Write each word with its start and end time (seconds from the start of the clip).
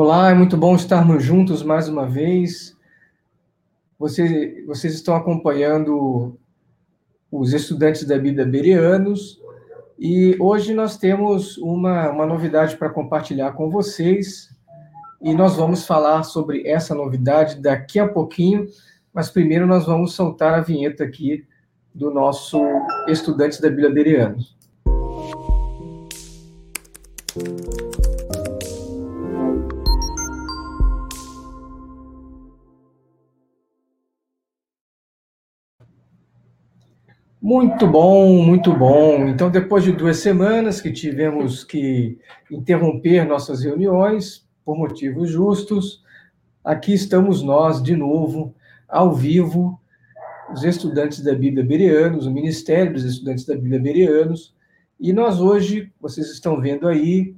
Olá, 0.00 0.30
é 0.30 0.34
muito 0.34 0.56
bom 0.56 0.76
estarmos 0.76 1.24
juntos 1.24 1.60
mais 1.64 1.88
uma 1.88 2.06
vez. 2.06 2.76
Você, 3.98 4.62
vocês 4.64 4.94
estão 4.94 5.16
acompanhando 5.16 6.38
os 7.32 7.52
estudantes 7.52 8.04
da 8.04 8.16
Bíblia 8.16 8.46
Bereanos 8.46 9.42
e 9.98 10.36
hoje 10.38 10.72
nós 10.72 10.96
temos 10.96 11.58
uma, 11.58 12.10
uma 12.10 12.24
novidade 12.24 12.76
para 12.76 12.90
compartilhar 12.90 13.54
com 13.54 13.68
vocês 13.70 14.56
e 15.20 15.34
nós 15.34 15.56
vamos 15.56 15.84
falar 15.84 16.22
sobre 16.22 16.64
essa 16.64 16.94
novidade 16.94 17.60
daqui 17.60 17.98
a 17.98 18.06
pouquinho, 18.06 18.68
mas 19.12 19.28
primeiro 19.28 19.66
nós 19.66 19.84
vamos 19.84 20.12
soltar 20.12 20.54
a 20.54 20.60
vinheta 20.60 21.02
aqui 21.02 21.44
do 21.92 22.08
nosso 22.08 22.62
Estudantes 23.08 23.58
da 23.58 23.68
Bíblia 23.68 23.90
Bereanos. 23.90 24.56
Muito 37.48 37.86
bom, 37.86 38.44
muito 38.44 38.74
bom. 38.74 39.26
Então, 39.26 39.50
depois 39.50 39.82
de 39.82 39.90
duas 39.90 40.18
semanas 40.18 40.82
que 40.82 40.92
tivemos 40.92 41.64
que 41.64 42.18
interromper 42.50 43.24
nossas 43.24 43.64
reuniões, 43.64 44.46
por 44.62 44.76
motivos 44.76 45.30
justos, 45.30 46.04
aqui 46.62 46.92
estamos 46.92 47.42
nós 47.42 47.82
de 47.82 47.96
novo, 47.96 48.54
ao 48.86 49.14
vivo, 49.14 49.80
os 50.52 50.62
estudantes 50.62 51.22
da 51.22 51.34
Bíblia 51.34 51.64
Bereanos, 51.64 52.26
o 52.26 52.30
Ministério 52.30 52.92
dos 52.92 53.04
Estudantes 53.04 53.46
da 53.46 53.54
Bíblia 53.54 53.80
Bereanos, 53.80 54.54
e 55.00 55.10
nós 55.10 55.40
hoje, 55.40 55.90
vocês 55.98 56.30
estão 56.30 56.60
vendo 56.60 56.86
aí, 56.86 57.34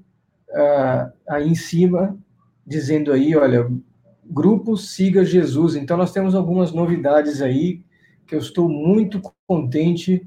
uh, 0.48 1.12
aí 1.28 1.48
em 1.48 1.54
cima, 1.54 2.18
dizendo 2.66 3.12
aí, 3.12 3.36
olha, 3.36 3.70
grupo 4.28 4.76
Siga 4.76 5.24
Jesus. 5.24 5.76
Então, 5.76 5.96
nós 5.96 6.12
temos 6.12 6.34
algumas 6.34 6.72
novidades 6.72 7.40
aí 7.40 7.80
que 8.30 8.36
eu 8.36 8.38
estou 8.38 8.68
muito 8.68 9.20
contente 9.44 10.24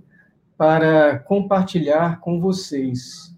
para 0.58 1.20
compartilhar 1.20 2.20
com 2.20 2.38
vocês. 2.38 3.34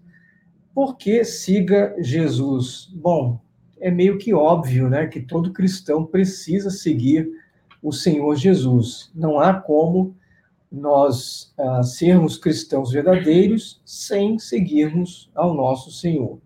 Por 0.74 0.96
que 0.96 1.24
siga 1.24 1.94
Jesus? 2.00 2.90
Bom, 2.92 3.40
é 3.78 3.92
meio 3.92 4.18
que 4.18 4.34
óbvio, 4.34 4.90
né, 4.90 5.06
que 5.06 5.20
todo 5.20 5.52
cristão 5.52 6.04
precisa 6.04 6.68
seguir 6.68 7.30
o 7.80 7.92
Senhor 7.92 8.34
Jesus. 8.34 9.08
Não 9.14 9.38
há 9.38 9.54
como 9.54 10.16
nós 10.70 11.54
ah, 11.56 11.84
sermos 11.84 12.36
cristãos 12.36 12.90
verdadeiros 12.90 13.80
sem 13.84 14.36
seguirmos 14.36 15.30
ao 15.32 15.54
nosso 15.54 15.92
Senhor. 15.92 16.40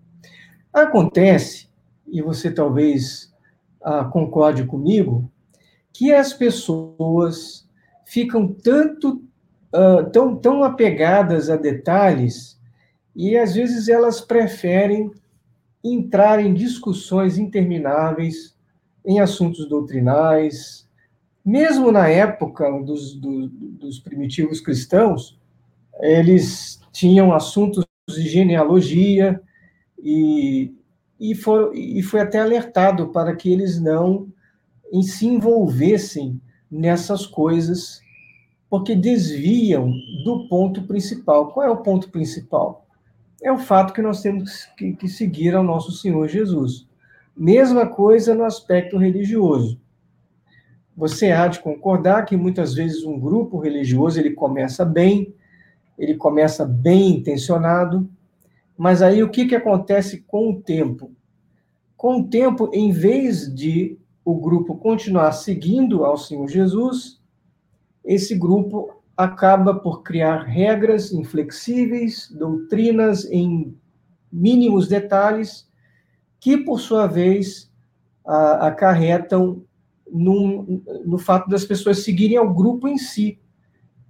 Acontece, 0.71 1.71
e 2.07 2.21
você 2.21 2.51
talvez 2.51 3.33
ah, 3.81 4.05
concorde 4.05 4.65
comigo, 4.65 5.33
que 5.91 6.13
as 6.13 6.35
pessoas 6.35 7.67
ficam 8.11 8.53
tanto 8.53 9.23
uh, 9.73 10.11
tão, 10.11 10.35
tão 10.35 10.65
apegadas 10.65 11.49
a 11.49 11.55
detalhes 11.55 12.61
e 13.15 13.37
às 13.37 13.55
vezes 13.55 13.87
elas 13.87 14.21
preferem 14.21 15.13
entrar 15.83 16.45
em 16.45 16.53
discussões 16.53 17.39
intermináveis 17.39 18.57
em 19.07 19.21
assuntos 19.21 19.69
doutrinais, 19.69 20.89
mesmo 21.45 21.93
na 21.93 22.09
época 22.09 22.69
dos, 22.83 23.15
do, 23.15 23.47
dos 23.49 24.01
primitivos 24.01 24.61
cristãos, 24.61 25.39
eles 26.01 26.81
tinham 26.91 27.33
assuntos 27.33 27.85
de 28.09 28.29
genealogia 28.29 29.41
e, 30.03 30.75
e, 31.19 31.33
for, 31.37 31.73
e 31.77 32.03
foi 32.03 32.21
até 32.21 32.41
alertado 32.41 33.11
para 33.11 33.37
que 33.37 33.53
eles 33.53 33.81
não 33.81 34.27
se 35.01 35.29
envolvessem 35.29 36.41
nessas 36.71 37.27
coisas, 37.27 38.01
porque 38.69 38.95
desviam 38.95 39.93
do 40.25 40.47
ponto 40.49 40.83
principal. 40.83 41.53
Qual 41.53 41.67
é 41.67 41.71
o 41.71 41.79
ponto 41.79 42.09
principal? 42.11 42.87
É 43.43 43.51
o 43.51 43.59
fato 43.59 43.93
que 43.93 44.03
nós 44.03 44.23
temos 44.23 44.67
que, 44.77 44.93
que 44.93 45.09
seguir 45.09 45.55
ao 45.55 45.65
nosso 45.65 45.93
Senhor 45.93 46.29
Jesus. 46.29 46.87
Mesma 47.37 47.87
coisa 47.87 48.35
no 48.35 48.45
aspecto 48.45 48.99
religioso. 48.99 49.81
Você 50.97 51.33
há 51.33 51.49
de 51.49 51.61
concordar 51.61 52.27
que 52.27 52.37
muitas 52.37 52.75
vezes 52.75 53.05
um 53.05 53.19
grupo 53.19 53.59
religioso 53.59 54.21
ele 54.21 54.33
começa 54.33 54.85
bem, 54.85 55.35
ele 55.99 56.15
começa 56.15 56.65
bem 56.67 57.17
intencionado, 57.17 58.09
mas 58.77 59.03
aí 59.03 59.23
o 59.23 59.31
que, 59.31 59.47
que 59.47 59.57
acontece 59.57 60.25
com 60.27 60.51
o 60.51 60.61
tempo? 60.61 61.11
Com 61.97 62.21
o 62.21 62.29
tempo, 62.29 62.71
em 62.73 62.91
vez 62.91 63.53
de 63.55 63.99
o 64.25 64.35
grupo 64.35 64.77
continuar 64.77 65.33
seguindo 65.33 66.05
ao 66.05 66.17
Senhor 66.17 66.49
Jesus, 66.49 67.21
esse 68.05 68.35
grupo 68.35 69.03
acaba 69.17 69.75
por 69.75 70.03
criar 70.03 70.45
regras 70.45 71.13
inflexíveis, 71.13 72.31
doutrinas 72.31 73.25
em 73.27 73.77
mínimos 74.33 74.89
detalhes, 74.89 75.69
que, 76.39 76.57
por 76.57 76.81
sua 76.81 77.07
vez, 77.07 77.71
acarretam 78.25 79.63
num, 80.11 80.83
no 81.05 81.19
fato 81.19 81.49
das 81.49 81.65
pessoas 81.65 81.99
seguirem 81.99 82.37
ao 82.37 82.53
grupo 82.53 82.89
em 82.89 82.97
si, 82.97 83.39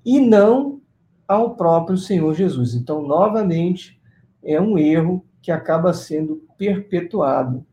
e 0.05 0.21
não 0.21 0.81
ao 1.27 1.57
próprio 1.57 1.97
Senhor 1.97 2.35
Jesus. 2.35 2.75
Então, 2.75 3.03
novamente, 3.03 4.01
é 4.43 4.61
um 4.61 4.79
erro 4.79 5.25
que 5.43 5.51
acaba 5.51 5.93
sendo 5.93 6.43
perpetuado. 6.57 7.65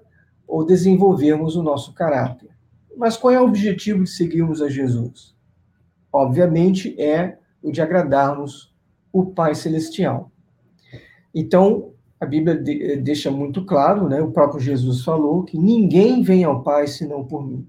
ou 0.51 0.65
desenvolvermos 0.65 1.55
o 1.55 1.63
nosso 1.63 1.93
caráter. 1.93 2.49
Mas 2.97 3.15
qual 3.15 3.33
é 3.33 3.39
o 3.39 3.45
objetivo 3.45 4.03
de 4.03 4.09
seguirmos 4.09 4.61
a 4.61 4.67
Jesus? 4.67 5.33
Obviamente 6.11 6.93
é 7.01 7.37
o 7.63 7.71
de 7.71 7.81
agradarmos 7.81 8.75
o 9.13 9.27
Pai 9.27 9.55
Celestial. 9.55 10.29
Então, 11.33 11.93
a 12.19 12.25
Bíblia 12.25 12.61
eh, 12.67 12.97
deixa 12.97 13.31
muito 13.31 13.63
claro, 13.63 14.09
né? 14.09 14.21
O 14.21 14.31
próprio 14.31 14.59
Jesus 14.59 15.05
falou 15.05 15.45
que 15.45 15.57
ninguém 15.57 16.21
vem 16.21 16.43
ao 16.43 16.61
Pai 16.61 16.85
senão 16.85 17.23
por 17.23 17.47
mim. 17.47 17.65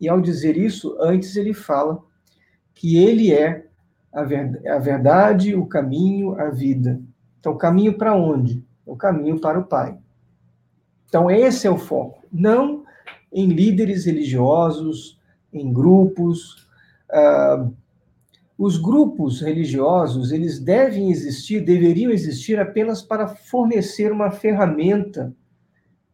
E 0.00 0.08
ao 0.08 0.22
dizer 0.22 0.56
isso, 0.56 0.96
antes 0.98 1.36
ele 1.36 1.52
fala 1.52 2.02
que 2.74 2.96
ele 2.96 3.30
é 3.30 3.66
a 4.10 4.78
verdade, 4.78 5.54
o 5.54 5.66
caminho, 5.66 6.34
a 6.40 6.48
vida. 6.48 6.98
Então, 7.38 7.58
caminho 7.58 7.98
para 7.98 8.16
onde? 8.16 8.64
O 8.86 8.96
caminho 8.96 9.38
para 9.38 9.58
o 9.58 9.64
Pai. 9.64 9.98
Então, 11.10 11.28
esse 11.28 11.66
é 11.66 11.70
o 11.70 11.76
foco. 11.76 12.24
Não 12.32 12.84
em 13.32 13.48
líderes 13.48 14.06
religiosos, 14.06 15.20
em 15.52 15.72
grupos. 15.72 16.68
Uh, 17.10 17.74
os 18.56 18.76
grupos 18.76 19.40
religiosos, 19.40 20.30
eles 20.30 20.60
devem 20.60 21.10
existir, 21.10 21.64
deveriam 21.64 22.12
existir 22.12 22.60
apenas 22.60 23.02
para 23.02 23.26
fornecer 23.26 24.12
uma 24.12 24.30
ferramenta, 24.30 25.34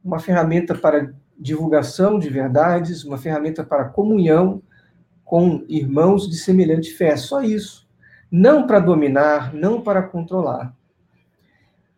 uma 0.03 0.19
ferramenta 0.19 0.75
para 0.75 1.13
divulgação 1.39 2.19
de 2.19 2.31
verdades, 2.31 3.05
uma 3.05 3.19
ferramenta 3.19 3.63
para 3.63 3.85
comunhão 3.91 4.63
com 5.25 5.63
irmãos 5.69 6.27
de 6.31 6.37
semelhante 6.37 6.95
fé. 6.95 7.17
Só 7.17 7.43
isso. 7.43 7.87
Não 8.31 8.67
para 8.67 8.79
dominar, 8.79 9.53
não 9.53 9.83
para 9.83 10.03
controlar. 10.03 10.75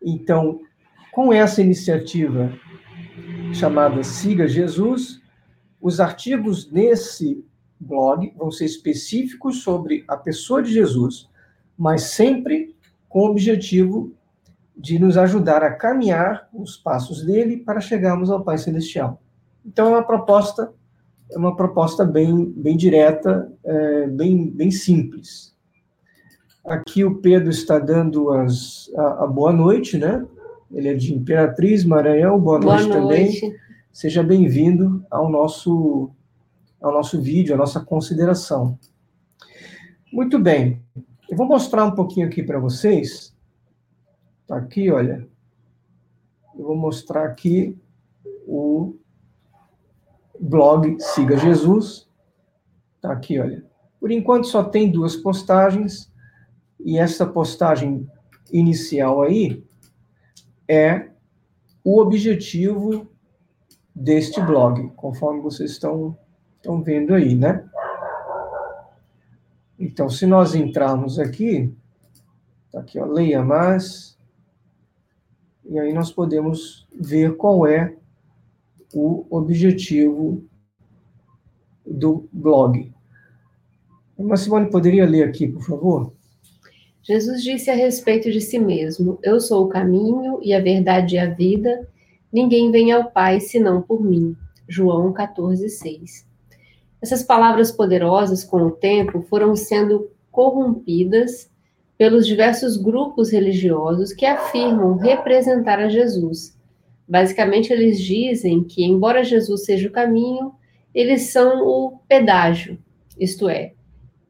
Então, 0.01 0.59
com 1.13 1.31
essa 1.31 1.61
iniciativa 1.61 2.51
chamada 3.53 4.03
Siga 4.03 4.47
Jesus. 4.47 5.21
Os 5.81 5.99
artigos 5.99 6.71
nesse 6.71 7.43
blog 7.79 8.33
vão 8.37 8.51
ser 8.51 8.65
específicos 8.65 9.63
sobre 9.63 10.03
a 10.07 10.17
pessoa 10.17 10.61
de 10.61 10.71
Jesus, 10.71 11.29
mas 11.77 12.03
sempre 12.03 12.75
com 13.07 13.21
o 13.21 13.31
objetivo 13.31 14.13
de 14.75 14.99
nos 14.99 15.17
ajudar 15.17 15.63
a 15.63 15.73
caminhar 15.73 16.47
os 16.53 16.77
passos 16.77 17.23
dele 17.23 17.57
para 17.57 17.81
chegarmos 17.81 18.29
ao 18.29 18.43
Pai 18.43 18.57
Celestial. 18.57 19.21
Então 19.65 19.87
é 19.87 19.89
uma 19.89 20.03
proposta, 20.03 20.73
é 21.31 21.37
uma 21.37 21.55
proposta 21.55 22.05
bem, 22.05 22.45
bem 22.55 22.77
direta, 22.77 23.51
é, 23.63 24.07
bem, 24.07 24.49
bem 24.49 24.71
simples. 24.71 25.55
Aqui 26.65 27.03
o 27.03 27.15
Pedro 27.15 27.49
está 27.49 27.79
dando 27.79 28.31
as, 28.31 28.91
a, 28.95 29.23
a 29.23 29.27
boa 29.27 29.51
noite, 29.51 29.97
né? 29.97 30.25
Ele 30.71 30.89
é 30.89 30.93
de 30.93 31.13
Imperatriz, 31.13 31.83
Maranhão. 31.83 32.39
Boa, 32.39 32.59
boa 32.59 32.75
noite, 32.75 32.89
noite 32.89 33.41
também. 33.41 33.59
Seja 33.91 34.21
bem-vindo 34.21 35.03
ao 35.09 35.29
nosso, 35.29 36.11
ao 36.79 36.93
nosso 36.93 37.19
vídeo, 37.19 37.55
à 37.55 37.57
nossa 37.57 37.79
consideração. 37.79 38.77
Muito 40.13 40.37
bem. 40.37 40.81
Eu 41.27 41.35
vou 41.35 41.47
mostrar 41.47 41.85
um 41.85 41.95
pouquinho 41.95 42.27
aqui 42.27 42.43
para 42.43 42.59
vocês. 42.59 43.35
Tá 44.47 44.57
aqui, 44.57 44.91
olha. 44.91 45.27
Eu 46.57 46.65
vou 46.65 46.75
mostrar 46.75 47.25
aqui 47.25 47.77
o 48.47 48.95
blog 50.39 50.97
Siga 50.99 51.37
Jesus. 51.37 52.07
Tá 53.01 53.11
aqui, 53.11 53.39
olha. 53.39 53.65
Por 53.99 54.11
enquanto 54.11 54.45
só 54.47 54.63
tem 54.63 54.91
duas 54.91 55.15
postagens 55.15 56.11
e 56.79 56.97
essa 56.97 57.25
postagem 57.25 58.07
inicial 58.51 59.21
aí 59.21 59.63
é 60.69 61.09
o 61.83 61.99
objetivo 61.99 63.09
deste 63.95 64.39
blog, 64.39 64.91
conforme 64.95 65.41
vocês 65.41 65.71
estão, 65.71 66.15
estão 66.57 66.83
vendo 66.83 67.15
aí, 67.15 67.33
né? 67.33 67.67
Então, 69.79 70.07
se 70.09 70.27
nós 70.27 70.53
entrarmos 70.53 71.17
aqui, 71.17 71.73
tá 72.71 72.81
aqui, 72.81 72.99
ó, 72.99 73.05
leia 73.05 73.43
mais, 73.43 74.17
e 75.65 75.79
aí 75.79 75.91
nós 75.91 76.11
podemos 76.11 76.87
ver 76.93 77.35
qual 77.35 77.65
é 77.65 77.95
o 78.93 79.25
objetivo 79.29 80.43
do 81.85 82.29
blog. 82.31 82.93
Mas 84.17 84.41
Simone, 84.41 84.69
poderia 84.69 85.07
ler 85.07 85.23
aqui, 85.23 85.47
por 85.47 85.63
favor? 85.63 86.13
Jesus 87.01 87.43
disse 87.43 87.69
a 87.69 87.75
respeito 87.75 88.31
de 88.31 88.41
si 88.41 88.59
mesmo: 88.59 89.17
Eu 89.23 89.39
sou 89.39 89.65
o 89.65 89.69
caminho 89.69 90.39
e 90.41 90.53
a 90.53 90.59
verdade 90.59 91.15
e 91.15 91.19
a 91.19 91.29
vida. 91.29 91.87
Ninguém 92.31 92.71
vem 92.71 92.91
ao 92.91 93.09
Pai 93.09 93.39
senão 93.39 93.81
por 93.81 94.01
mim. 94.01 94.35
João 94.67 95.11
14:6. 95.11 96.27
Essas 97.01 97.23
palavras 97.23 97.71
poderosas, 97.71 98.43
com 98.43 98.63
o 98.63 98.71
tempo, 98.71 99.21
foram 99.29 99.55
sendo 99.55 100.11
corrompidas 100.31 101.49
pelos 101.97 102.27
diversos 102.27 102.77
grupos 102.77 103.31
religiosos 103.31 104.13
que 104.13 104.25
afirmam 104.25 104.97
representar 104.97 105.79
a 105.79 105.89
Jesus. 105.89 106.57
Basicamente, 107.07 107.73
eles 107.73 107.99
dizem 107.99 108.63
que, 108.63 108.85
embora 108.85 109.23
Jesus 109.23 109.65
seja 109.65 109.87
o 109.87 109.91
caminho, 109.91 110.53
eles 110.93 111.23
são 111.23 111.65
o 111.65 111.99
pedágio, 112.07 112.77
isto 113.19 113.49
é, 113.49 113.73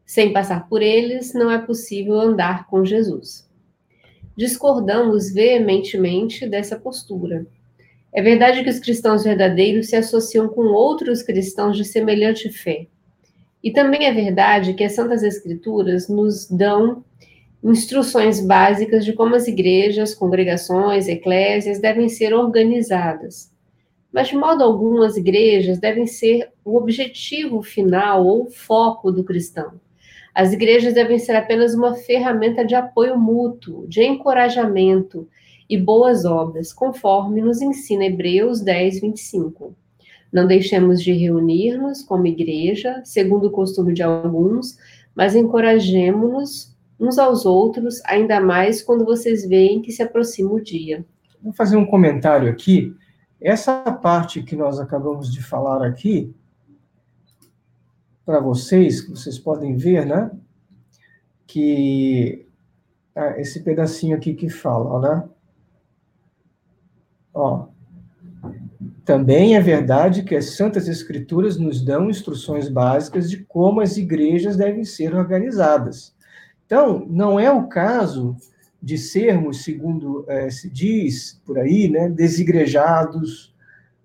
sem 0.09 0.33
passar 0.33 0.67
por 0.67 0.81
eles, 0.81 1.35
não 1.35 1.51
é 1.51 1.59
possível 1.59 2.19
andar 2.19 2.65
com 2.65 2.83
Jesus. 2.83 3.47
Discordamos 4.35 5.31
veementemente 5.31 6.47
dessa 6.47 6.75
postura. 6.79 7.45
É 8.11 8.19
verdade 8.19 8.63
que 8.63 8.71
os 8.71 8.79
cristãos 8.79 9.23
verdadeiros 9.23 9.88
se 9.89 9.95
associam 9.95 10.50
com 10.50 10.63
outros 10.63 11.21
cristãos 11.21 11.77
de 11.77 11.85
semelhante 11.85 12.50
fé. 12.50 12.88
E 13.63 13.71
também 13.71 14.07
é 14.07 14.11
verdade 14.11 14.73
que 14.73 14.83
as 14.83 14.94
Santas 14.94 15.21
Escrituras 15.21 16.09
nos 16.09 16.50
dão 16.50 17.06
instruções 17.63 18.44
básicas 18.44 19.06
de 19.06 19.13
como 19.13 19.35
as 19.35 19.47
igrejas, 19.47 20.15
congregações, 20.15 21.07
eclésias 21.07 21.79
devem 21.79 22.09
ser 22.09 22.33
organizadas. 22.33 23.51
Mas, 24.11 24.29
de 24.29 24.35
modo 24.35 24.63
algum, 24.63 25.03
as 25.03 25.17
igrejas 25.17 25.77
devem 25.77 26.07
ser 26.07 26.50
o 26.65 26.77
objetivo 26.77 27.61
final 27.61 28.25
ou 28.25 28.50
foco 28.50 29.11
do 29.11 29.23
cristão. 29.23 29.79
As 30.34 30.54
igrejas 30.54 30.94
devem 30.94 31.18
ser 31.18 31.36
apenas 31.36 31.74
uma 31.74 31.96
ferramenta 31.96 32.64
de 32.64 32.76
apoio 32.76 33.18
mútuo, 33.18 33.88
de 33.88 34.04
encorajamento 34.04 35.28
e 35.70 35.78
boas 35.78 36.26
obras, 36.26 36.74
conforme 36.74 37.42
nos 37.42 37.62
ensina 37.62 38.06
Hebreus 38.06 38.62
10, 38.62 39.02
25. 39.02 39.76
Não 40.31 40.46
deixemos 40.46 41.02
de 41.02 41.12
reunir-nos 41.12 42.04
como 42.04 42.28
igreja, 42.28 43.02
segundo 43.04 43.48
o 43.48 43.52
costume 43.52 43.94
de 43.94 44.04
alguns, 44.04 44.78
mas 45.16 45.36
encorajemos-nos 45.36 46.76
uns 47.00 47.18
aos 47.18 47.46
outros, 47.46 48.02
ainda 48.06 48.42
mais 48.42 48.81
quando 48.81 49.06
vocês 49.06 49.48
veem 49.48 49.81
que 49.81 49.92
se 49.92 50.04
aproxima 50.04 50.52
o 50.52 50.62
dia. 50.62 51.06
Vou 51.42 51.54
fazer 51.54 51.78
um 51.78 51.86
comentário 51.86 52.50
aqui. 52.50 52.94
Essa 53.42 53.81
parte 53.92 54.44
que 54.44 54.56
nós 54.56 54.80
acabamos 54.80 55.31
de 55.31 55.42
falar 55.42 55.81
aqui 55.86 56.34
para 58.30 58.40
vocês, 58.40 59.02
que 59.02 59.10
vocês 59.10 59.40
podem 59.40 59.76
ver, 59.76 60.06
né? 60.06 60.30
Que 61.48 62.46
ah, 63.16 63.40
esse 63.40 63.62
pedacinho 63.62 64.16
aqui 64.16 64.36
que 64.36 64.48
fala, 64.50 65.02
né? 65.02 65.30
Ó, 67.34 67.66
também 69.04 69.56
é 69.56 69.60
verdade 69.60 70.22
que 70.22 70.36
as 70.36 70.52
Santas 70.52 70.88
Escrituras 70.88 71.58
nos 71.58 71.84
dão 71.84 72.08
instruções 72.08 72.70
básicas 72.70 73.28
de 73.31 73.38
como 73.46 73.81
as 73.81 73.98
igrejas 73.98 74.56
devem 74.56 74.86
ser 74.86 75.16
organizadas. 75.16 76.16
Então, 76.68 77.08
não 77.10 77.40
é 77.40 77.50
o 77.52 77.66
caso 77.66 78.36
de 78.80 78.96
sermos, 79.00 79.64
segundo 79.64 80.24
é, 80.28 80.52
se 80.52 80.70
diz 80.70 81.42
por 81.44 81.58
aí, 81.58 81.90
né, 81.90 82.08
desigrejados, 82.08 83.56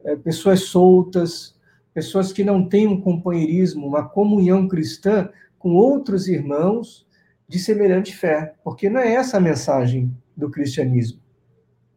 é, 0.03 0.17
pessoas 0.17 0.61
soltas, 0.61 1.54
pessoas 1.95 2.33
que 2.33 2.43
não 2.43 2.69
têm 2.69 2.89
um 2.89 3.01
companheirismo, 3.01 3.87
uma 3.87 4.07
comunhão 4.07 4.67
cristã 4.67 5.31
com 5.59 5.75
outros 5.77 6.27
irmãos 6.29 7.07
de 7.49 7.59
semelhante 7.59 8.15
fé, 8.15 8.55
porque 8.65 8.91
não 8.91 9.01
é 9.01 9.15
essa 9.15 9.37
a 9.37 9.41
mensagem 9.41 10.13
do 10.37 10.51
cristianismo. 10.51 11.21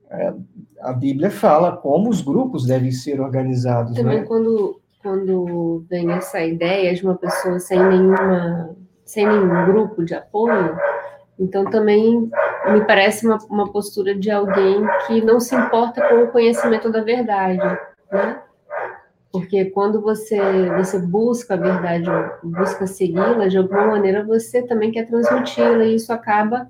É, 0.10 0.34
a 0.82 0.94
Bíblia 0.94 1.32
fala 1.32 1.76
como 1.76 2.10
os 2.10 2.22
grupos 2.22 2.66
devem 2.66 2.92
ser 2.92 3.20
organizados. 3.20 3.96
Também 3.96 4.19
né? 4.19 4.26
quando, 4.26 4.80
quando 5.02 5.83
vem 5.90 6.12
essa 6.12 6.40
ideia 6.42 6.94
de 6.94 7.04
uma 7.04 7.16
pessoa 7.16 7.60
sem 7.60 7.83
nenhuma 7.83 8.76
sem 9.04 9.26
nenhum 9.26 9.66
grupo 9.66 10.04
de 10.04 10.14
apoio, 10.14 10.78
então 11.40 11.64
também 11.66 12.30
me 12.69 12.86
parece 12.86 13.26
uma, 13.26 13.38
uma 13.50 13.71
postura 13.71 14.14
de 14.14 14.30
alguém 14.30 14.86
que 15.07 15.21
não 15.21 15.40
se 15.40 15.56
importa 15.56 16.06
com 16.10 16.24
o 16.24 16.28
conhecimento 16.28 16.92
da 16.92 17.02
verdade, 17.02 17.80
né? 18.12 18.42
Porque 19.31 19.66
quando 19.66 20.02
você, 20.02 20.40
você 20.78 21.00
busca 21.00 21.54
a 21.54 21.57
verdade, 21.57 22.10
busca 22.44 22.88
segui-la, 22.88 23.48
de 23.48 23.57
alguma 23.57 23.88
maneira 23.88 24.24
você 24.24 24.62
também 24.62 24.92
quer 24.92 25.06
transmiti-la, 25.06 25.86
e 25.86 25.96
isso 25.96 26.12
acaba 26.14 26.69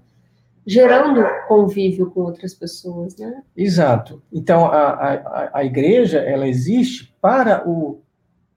gerando 0.65 1.23
convívio 1.47 2.11
com 2.11 2.21
outras 2.21 2.53
pessoas, 2.53 3.15
né? 3.15 3.41
Exato. 3.55 4.21
Então, 4.33 4.65
a, 4.65 4.89
a, 4.89 5.49
a 5.59 5.63
igreja, 5.63 6.19
ela 6.19 6.47
existe 6.47 7.15
para 7.21 7.67
o 7.67 8.01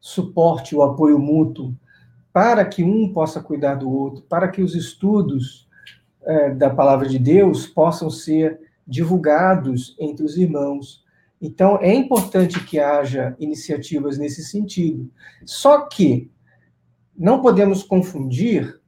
suporte, 0.01 0.75
o 0.75 0.83
apoio 0.83 1.19
mútuo, 1.19 1.73
para 2.33 2.65
que 2.65 2.83
um 2.83 3.13
possa 3.13 3.41
cuidar 3.41 3.75
do 3.75 3.89
outro, 3.89 4.23
para 4.29 4.49
que 4.49 4.63
os 4.63 4.75
estudos 4.75 5.69
é, 6.23 6.51
da 6.51 6.71
palavra 6.71 7.09
de 7.09 7.19
Deus 7.19 7.67
possam 7.67 8.11
ser 8.11 8.59
divulgados 8.87 9.95
entre 9.99 10.25
os 10.25 10.37
irmãos, 10.37 11.05
então, 11.41 11.79
é 11.81 11.95
importante 11.95 12.63
que 12.65 12.79
haja 12.79 13.35
iniciativas 13.41 14.19
nesse 14.19 14.45
sentido. 14.45 15.11
Só 15.47 15.87
que 15.87 16.31
não 17.17 17.41
podemos 17.41 17.83
confundir 17.83 18.79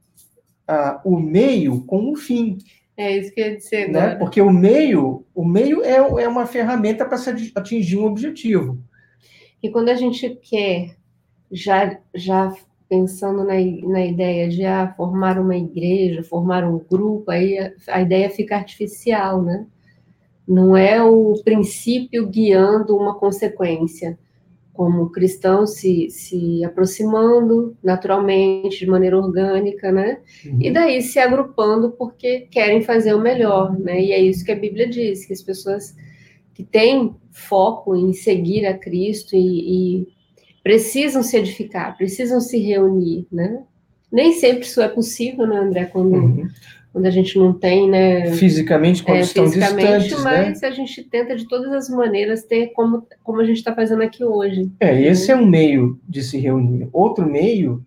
ah, 0.67 1.01
o 1.03 1.19
meio 1.19 1.83
com 1.85 2.11
o 2.11 2.15
fim. 2.15 2.59
É 2.95 3.17
isso 3.17 3.33
que 3.33 3.41
eu 3.41 3.47
ia 3.47 3.57
dizer, 3.57 3.89
né? 3.89 4.15
Porque 4.15 4.39
o 4.39 4.51
meio, 4.51 5.25
o 5.33 5.43
meio 5.43 5.83
é, 5.83 5.95
é 5.95 6.27
uma 6.27 6.45
ferramenta 6.45 7.05
para 7.05 7.17
se 7.17 7.51
atingir 7.55 7.97
um 7.97 8.05
objetivo. 8.05 8.77
E 9.61 9.69
quando 9.71 9.89
a 9.89 9.95
gente 9.95 10.29
quer, 10.43 10.95
já, 11.51 11.97
já 12.13 12.53
pensando 12.87 13.43
na, 13.43 13.55
na 13.55 14.05
ideia 14.05 14.47
de 14.47 14.63
ah, 14.63 14.93
formar 14.95 15.39
uma 15.39 15.57
igreja, 15.57 16.21
formar 16.21 16.63
um 16.63 16.77
grupo, 16.77 17.31
aí 17.31 17.57
a, 17.57 17.73
a 17.87 18.01
ideia 18.01 18.29
fica 18.29 18.55
artificial, 18.55 19.41
né? 19.41 19.65
Não 20.47 20.75
é 20.75 21.01
o 21.01 21.33
princípio 21.43 22.27
guiando 22.27 22.95
uma 22.95 23.15
consequência, 23.15 24.17
como 24.73 25.11
cristãos 25.11 25.75
se, 25.75 26.09
se 26.09 26.63
aproximando 26.65 27.77
naturalmente, 27.83 28.79
de 28.79 28.87
maneira 28.87 29.17
orgânica, 29.17 29.91
né? 29.91 30.19
Uhum. 30.45 30.57
E 30.59 30.71
daí 30.71 31.01
se 31.01 31.19
agrupando 31.19 31.91
porque 31.91 32.47
querem 32.51 32.81
fazer 32.81 33.13
o 33.13 33.21
melhor, 33.21 33.77
né? 33.77 34.01
E 34.01 34.11
é 34.11 34.19
isso 34.19 34.43
que 34.43 34.51
a 34.51 34.55
Bíblia 34.55 34.89
diz, 34.89 35.25
que 35.25 35.33
as 35.33 35.41
pessoas 35.41 35.95
que 36.53 36.63
têm 36.63 37.15
foco 37.31 37.95
em 37.95 38.13
seguir 38.13 38.65
a 38.65 38.77
Cristo 38.77 39.35
e, 39.35 40.01
e 40.01 40.07
precisam 40.63 41.21
se 41.21 41.37
edificar, 41.37 41.95
precisam 41.95 42.41
se 42.41 42.57
reunir, 42.57 43.27
né? 43.31 43.63
Nem 44.11 44.33
sempre 44.33 44.65
isso 44.65 44.81
é 44.81 44.87
possível, 44.87 45.47
né, 45.47 45.57
André? 45.57 45.85
Quando, 45.85 46.15
uhum. 46.15 46.47
Quando 46.93 47.07
a 47.07 47.09
gente 47.09 47.39
não 47.39 47.51
tem, 47.51 47.89
né? 47.89 48.31
Fisicamente, 48.33 49.03
quando 49.03 49.17
é, 49.17 49.21
estão 49.21 49.45
fisicamente, 49.45 50.03
distantes, 50.03 50.23
né? 50.23 50.45
mas 50.47 50.61
né? 50.61 50.67
a 50.67 50.71
gente 50.71 51.03
tenta 51.03 51.35
de 51.35 51.47
todas 51.47 51.71
as 51.73 51.89
maneiras 51.89 52.43
ter 52.43 52.67
como, 52.67 53.05
como 53.23 53.41
a 53.41 53.45
gente 53.45 53.57
está 53.57 53.73
fazendo 53.73 54.03
aqui 54.03 54.23
hoje. 54.23 54.71
É, 54.79 55.01
esse 55.01 55.31
é 55.31 55.35
um 55.35 55.45
meio 55.45 55.99
de 56.07 56.21
se 56.21 56.37
reunir. 56.37 56.87
Outro 56.93 57.27
meio 57.27 57.83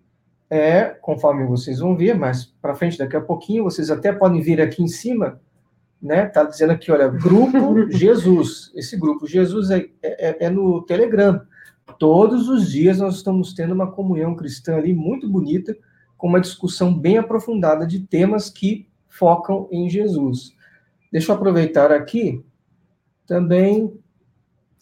é, 0.49 0.85
conforme 1.01 1.45
vocês 1.45 1.79
vão 1.79 1.95
ver, 1.95 2.15
mais 2.15 2.45
para 2.61 2.75
frente, 2.75 2.97
daqui 2.97 3.15
a 3.15 3.21
pouquinho, 3.21 3.63
vocês 3.63 3.89
até 3.89 4.11
podem 4.11 4.41
vir 4.41 4.61
aqui 4.61 4.83
em 4.83 4.87
cima, 4.87 5.39
né? 6.01 6.25
Tá 6.25 6.43
dizendo 6.43 6.71
aqui, 6.73 6.91
olha, 6.91 7.07
grupo 7.07 7.89
Jesus. 7.91 8.71
Esse 8.75 8.97
grupo 8.97 9.25
Jesus 9.25 9.71
é, 9.71 9.87
é, 10.03 10.45
é 10.45 10.49
no 10.49 10.81
Telegram. 10.81 11.41
Todos 11.97 12.49
os 12.49 12.69
dias 12.69 12.99
nós 12.99 13.15
estamos 13.15 13.53
tendo 13.53 13.73
uma 13.73 13.89
comunhão 13.89 14.35
cristã 14.35 14.75
ali 14.75 14.93
muito 14.93 15.29
bonita, 15.29 15.75
com 16.17 16.27
uma 16.27 16.41
discussão 16.41 16.93
bem 16.93 17.17
aprofundada 17.17 17.87
de 17.87 18.01
temas 18.01 18.49
que 18.49 18.85
focam 19.17 19.67
em 19.71 19.89
Jesus. 19.89 20.55
Deixa 21.11 21.31
eu 21.31 21.35
aproveitar 21.35 21.91
aqui 21.91 22.43
também. 23.25 23.93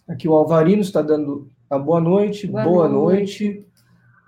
Aqui 0.07 0.27
o 0.27 0.35
Alvarino 0.35 0.81
está 0.81 1.01
dando 1.01 1.49
a 1.69 1.79
boa 1.79 2.01
noite. 2.01 2.47
Boa, 2.47 2.63
boa 2.63 2.89
noite. 2.89 3.45
noite. 3.45 3.67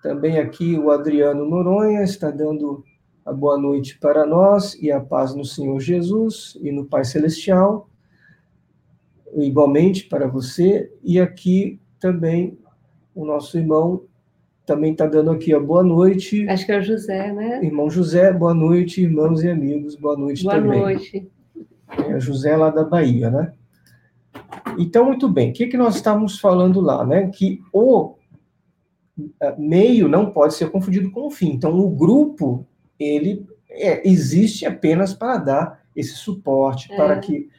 Também 0.02 0.40
aqui 0.40 0.78
o 0.78 0.90
Adriano 0.92 1.46
Noronha 1.46 2.04
está 2.04 2.32
dando 2.32 2.84
a 3.26 3.34
boa 3.34 3.58
noite 3.58 3.98
para 4.00 4.26
nós 4.26 4.74
e 4.76 4.92
a 4.92 5.02
paz 5.02 5.36
no 5.36 5.44
Senhor 5.44 5.80
Jesus 5.80 6.58
e 6.62 6.72
no 6.72 6.86
Pai 6.86 7.04
Celestial. 7.04 7.90
Igualmente 9.36 10.06
para 10.06 10.28
você. 10.28 10.92
E 11.04 11.20
aqui 11.20 11.80
também 12.00 12.58
o 13.14 13.26
nosso 13.26 13.58
irmão 13.58 14.04
também 14.68 14.92
está 14.92 15.08
dando 15.08 15.32
aqui 15.32 15.54
a 15.54 15.60
boa 15.60 15.82
noite. 15.82 16.48
Acho 16.50 16.66
que 16.66 16.72
é 16.74 16.80
o 16.80 16.84
José, 16.84 17.32
né? 17.32 17.64
Irmão 17.64 17.90
José, 17.90 18.34
boa 18.34 18.54
noite, 18.54 19.02
irmãos 19.02 19.42
e 19.42 19.50
amigos, 19.50 19.96
boa 19.96 20.18
noite 20.18 20.44
boa 20.44 20.56
também. 20.56 20.80
Boa 20.80 20.92
noite. 20.92 21.32
É 21.90 22.20
José 22.20 22.56
lá 22.56 22.70
da 22.70 22.84
Bahia, 22.84 23.32
né? 23.32 23.54
Então, 24.78 25.06
muito 25.06 25.30
bem, 25.30 25.52
o 25.52 25.54
que, 25.54 25.68
que 25.68 25.78
nós 25.78 25.96
estávamos 25.96 26.38
falando 26.38 26.82
lá, 26.82 27.06
né? 27.06 27.32
Que 27.34 27.62
o 27.72 28.16
é, 29.42 29.56
meio 29.58 30.10
não 30.10 30.32
pode 30.32 30.54
ser 30.54 30.70
confundido 30.70 31.10
com 31.12 31.28
o 31.28 31.32
fim. 31.32 31.52
Então, 31.54 31.80
o 31.80 31.90
grupo, 31.90 32.68
ele 33.00 33.48
é, 33.70 34.08
existe 34.08 34.66
apenas 34.66 35.14
para 35.14 35.38
dar 35.38 35.82
esse 35.96 36.16
suporte, 36.16 36.92
é. 36.92 36.96
para 36.98 37.18
que... 37.20 37.50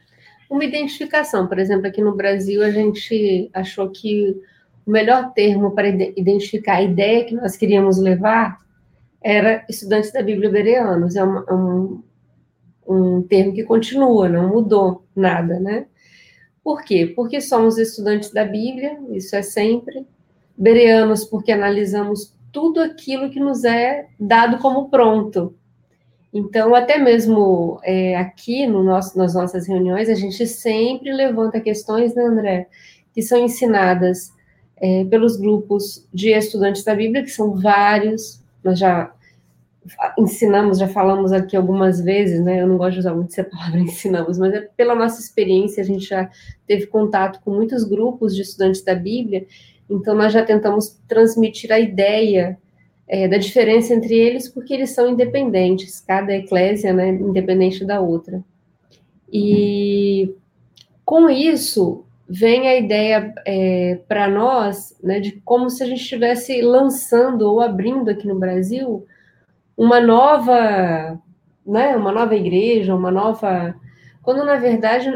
Uma 0.47 0.63
identificação, 0.63 1.47
por 1.47 1.57
exemplo, 1.57 1.87
aqui 1.87 2.01
no 2.01 2.15
Brasil, 2.15 2.63
a 2.63 2.69
gente 2.69 3.49
achou 3.51 3.89
que 3.89 4.39
o 4.89 4.91
melhor 4.91 5.33
termo 5.33 5.69
para 5.69 5.87
identificar 5.87 6.77
a 6.77 6.81
ideia 6.81 7.23
que 7.23 7.35
nós 7.35 7.55
queríamos 7.55 7.99
levar 7.99 8.57
era 9.21 9.63
estudantes 9.69 10.11
da 10.11 10.23
Bíblia 10.23 10.49
Bereanos. 10.49 11.15
É 11.15 11.23
um, 11.23 11.43
um, 11.51 12.03
um 12.87 13.21
termo 13.21 13.53
que 13.53 13.63
continua, 13.63 14.27
não 14.27 14.49
mudou 14.49 15.05
nada, 15.15 15.59
né? 15.59 15.85
Por 16.63 16.81
quê? 16.81 17.13
Porque 17.15 17.39
somos 17.39 17.77
estudantes 17.77 18.31
da 18.31 18.43
Bíblia, 18.43 18.97
isso 19.11 19.35
é 19.35 19.43
sempre. 19.43 20.07
Bereanos, 20.57 21.23
porque 21.23 21.51
analisamos 21.51 22.35
tudo 22.51 22.81
aquilo 22.81 23.29
que 23.29 23.39
nos 23.39 23.63
é 23.63 24.07
dado 24.19 24.57
como 24.57 24.89
pronto. 24.89 25.53
Então, 26.33 26.73
até 26.73 26.97
mesmo 26.97 27.79
é, 27.83 28.15
aqui 28.15 28.65
no 28.65 28.83
nosso, 28.83 29.15
nas 29.15 29.35
nossas 29.35 29.67
reuniões, 29.67 30.09
a 30.09 30.15
gente 30.15 30.47
sempre 30.47 31.13
levanta 31.13 31.61
questões, 31.61 32.15
né, 32.15 32.23
André, 32.23 32.67
que 33.13 33.21
são 33.21 33.37
ensinadas 33.37 34.38
é, 34.81 35.03
pelos 35.05 35.37
grupos 35.37 36.07
de 36.13 36.31
estudantes 36.31 36.83
da 36.83 36.95
Bíblia, 36.95 37.23
que 37.23 37.29
são 37.29 37.55
vários, 37.55 38.41
nós 38.63 38.79
já 38.79 39.11
ensinamos, 40.17 40.77
já 40.77 40.87
falamos 40.87 41.31
aqui 41.31 41.55
algumas 41.55 41.99
vezes, 41.99 42.43
né? 42.43 42.61
Eu 42.61 42.67
não 42.67 42.77
gosto 42.77 42.93
de 42.93 42.99
usar 42.99 43.13
muito 43.13 43.31
essa 43.31 43.43
palavra 43.43 43.79
ensinamos, 43.79 44.37
mas 44.37 44.53
é 44.53 44.61
pela 44.75 44.95
nossa 44.95 45.19
experiência, 45.19 45.81
a 45.81 45.85
gente 45.85 46.05
já 46.05 46.29
teve 46.67 46.87
contato 46.87 47.41
com 47.43 47.51
muitos 47.51 47.83
grupos 47.83 48.35
de 48.35 48.41
estudantes 48.41 48.81
da 48.83 48.95
Bíblia, 48.95 49.45
então 49.89 50.15
nós 50.15 50.31
já 50.31 50.43
tentamos 50.43 50.99
transmitir 51.07 51.71
a 51.71 51.79
ideia 51.79 52.57
é, 53.07 53.27
da 53.27 53.37
diferença 53.37 53.93
entre 53.93 54.15
eles, 54.15 54.47
porque 54.47 54.73
eles 54.73 54.91
são 54.91 55.09
independentes, 55.09 55.99
cada 55.99 56.33
eclésia, 56.33 56.93
né, 56.93 57.09
independente 57.09 57.83
da 57.83 57.99
outra. 57.99 58.43
E 59.31 60.31
com 61.03 61.27
isso, 61.29 62.05
vem 62.29 62.67
a 62.67 62.77
ideia 62.77 63.33
é, 63.43 63.99
para 64.07 64.29
nós 64.29 64.95
né, 65.03 65.19
de 65.19 65.41
como 65.43 65.67
se 65.67 65.81
a 65.81 65.87
gente 65.87 66.01
estivesse 66.01 66.61
lançando 66.61 67.41
ou 67.41 67.59
abrindo 67.59 68.09
aqui 68.09 68.27
no 68.27 68.37
Brasil 68.37 69.07
uma 69.75 69.99
nova, 69.99 71.19
né, 71.65 71.95
uma 71.95 72.11
nova 72.11 72.35
igreja, 72.35 72.93
uma 72.93 73.09
nova. 73.09 73.73
Quando 74.21 74.45
na 74.45 74.57
verdade 74.57 75.09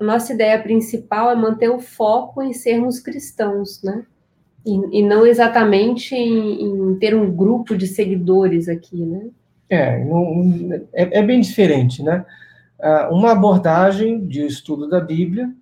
nossa 0.00 0.32
ideia 0.32 0.60
principal 0.60 1.30
é 1.30 1.36
manter 1.36 1.70
o 1.70 1.78
foco 1.78 2.42
em 2.42 2.52
sermos 2.52 2.98
cristãos, 2.98 3.80
né? 3.82 4.04
E, 4.66 4.98
e 4.98 5.02
não 5.02 5.24
exatamente 5.24 6.14
em, 6.14 6.62
em, 6.62 6.98
ter 6.98 7.14
um 7.14 7.30
grupo 7.30 7.76
de 7.76 7.86
seguidores 7.86 8.68
aqui, 8.68 9.04
né? 9.04 9.26
É, 9.70 10.02
é, 10.92 11.18
é 11.18 11.22
bem 11.22 11.40
diferente, 11.40 12.02
né? 12.02 12.24
Ah, 12.80 13.10
uma 13.12 13.32
abordagem 13.32 14.26
de 14.26 14.44
estudo 14.44 14.88
da 14.88 15.00
Bíblia 15.00 15.52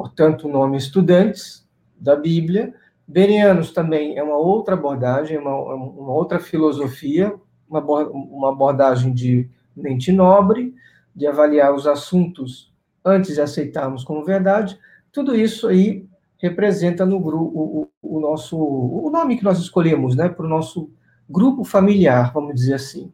portanto, 0.00 0.48
o 0.48 0.50
nome 0.50 0.78
estudantes 0.78 1.68
da 1.94 2.16
Bíblia. 2.16 2.74
Berianos 3.06 3.70
também 3.70 4.16
é 4.16 4.22
uma 4.22 4.38
outra 4.38 4.74
abordagem, 4.74 5.36
uma, 5.36 5.54
uma 5.54 6.12
outra 6.12 6.40
filosofia, 6.40 7.34
uma, 7.68 7.80
uma 7.82 8.48
abordagem 8.48 9.12
de 9.12 9.46
mente 9.76 10.10
nobre, 10.10 10.74
de 11.14 11.26
avaliar 11.26 11.74
os 11.74 11.86
assuntos 11.86 12.72
antes 13.04 13.34
de 13.34 13.42
aceitarmos 13.42 14.04
como 14.04 14.24
verdade. 14.24 14.78
Tudo 15.12 15.36
isso 15.36 15.68
aí 15.68 16.06
representa 16.38 17.04
no 17.04 17.20
grupo 17.20 17.52
o, 17.54 17.88
o, 18.00 18.20
nosso 18.20 18.56
o 18.56 19.10
nome 19.10 19.36
que 19.36 19.44
nós 19.44 19.58
escolhemos, 19.58 20.16
né, 20.16 20.30
para 20.30 20.46
o 20.46 20.48
nosso 20.48 20.90
grupo 21.28 21.62
familiar, 21.62 22.32
vamos 22.32 22.54
dizer 22.54 22.74
assim 22.74 23.12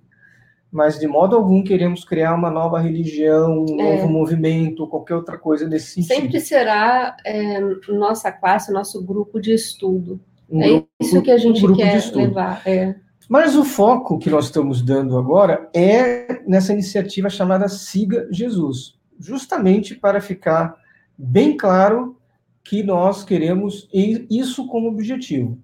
mas 0.77 0.99
de 0.99 1.07
modo 1.07 1.35
algum 1.35 1.65
queremos 1.65 2.05
criar 2.05 2.35
uma 2.35 2.51
nova 2.51 2.79
religião, 2.79 3.65
um 3.67 3.81
é. 3.81 3.97
novo 3.97 4.13
movimento, 4.13 4.87
qualquer 4.87 5.15
outra 5.15 5.39
coisa 5.39 5.67
desse 5.67 6.03
sentido. 6.03 6.15
Sempre 6.15 6.39
será 6.39 7.17
é, 7.25 7.59
nossa 7.89 8.31
classe, 8.31 8.71
nosso 8.71 9.03
grupo 9.03 9.41
de 9.41 9.55
estudo. 9.55 10.21
Um 10.51 10.63
é 10.63 10.69
grupo, 10.69 10.89
isso 11.01 11.23
que 11.23 11.31
a 11.31 11.39
gente 11.39 11.67
um 11.67 11.75
quer 11.75 12.05
levar. 12.15 12.61
É. 12.67 12.95
Mas 13.27 13.57
o 13.57 13.65
foco 13.65 14.19
que 14.19 14.29
nós 14.29 14.45
estamos 14.45 14.83
dando 14.83 15.17
agora 15.17 15.67
é 15.75 16.43
nessa 16.47 16.75
iniciativa 16.75 17.31
chamada 17.31 17.71
Siga 17.71 18.29
Jesus, 18.31 18.99
justamente 19.19 19.95
para 19.95 20.21
ficar 20.21 20.77
bem 21.17 21.57
claro 21.57 22.19
que 22.63 22.83
nós 22.83 23.25
queremos 23.25 23.89
isso 23.93 24.67
como 24.67 24.89
objetivo. 24.89 25.59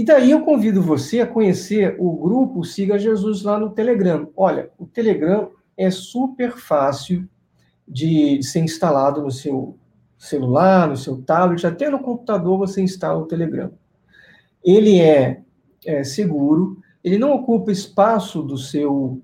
E 0.00 0.02
daí 0.02 0.30
eu 0.30 0.40
convido 0.40 0.80
você 0.80 1.20
a 1.20 1.26
conhecer 1.26 1.94
o 1.98 2.16
grupo 2.16 2.64
Siga 2.64 2.98
Jesus 2.98 3.42
lá 3.42 3.58
no 3.58 3.68
Telegram. 3.68 4.30
Olha, 4.34 4.70
o 4.78 4.86
Telegram 4.86 5.50
é 5.76 5.90
super 5.90 6.56
fácil 6.56 7.28
de 7.86 8.42
ser 8.42 8.60
instalado 8.60 9.20
no 9.20 9.30
seu 9.30 9.76
celular, 10.16 10.88
no 10.88 10.96
seu 10.96 11.20
tablet, 11.20 11.66
até 11.66 11.90
no 11.90 11.98
computador 11.98 12.56
você 12.56 12.80
instala 12.80 13.18
o 13.18 13.26
Telegram. 13.26 13.72
Ele 14.64 14.98
é, 14.98 15.42
é 15.84 16.02
seguro, 16.02 16.78
ele 17.04 17.18
não 17.18 17.32
ocupa 17.32 17.70
espaço 17.70 18.42
do 18.42 18.56
seu 18.56 19.20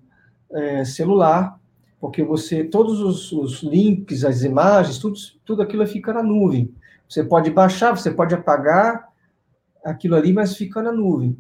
é, 0.53 0.85
celular, 0.85 1.59
porque 1.99 2.23
você 2.23 2.63
todos 2.63 3.01
os, 3.01 3.33
os, 3.33 3.63
links, 3.63 4.25
as 4.25 4.43
imagens, 4.43 4.99
tudo, 4.99 5.19
tudo 5.43 5.63
aquilo 5.63 5.87
fica 5.87 6.13
na 6.13 6.23
nuvem. 6.23 6.71
Você 7.09 7.25
pode 7.25 7.51
baixar, 7.51 7.97
você 7.97 8.11
pode 8.11 8.35
apagar, 8.35 9.09
aquilo 9.91 10.17
ali, 10.17 10.33
mas 10.33 10.57
fica 10.57 10.83
na 10.83 10.93
nuvem. 10.93 11.37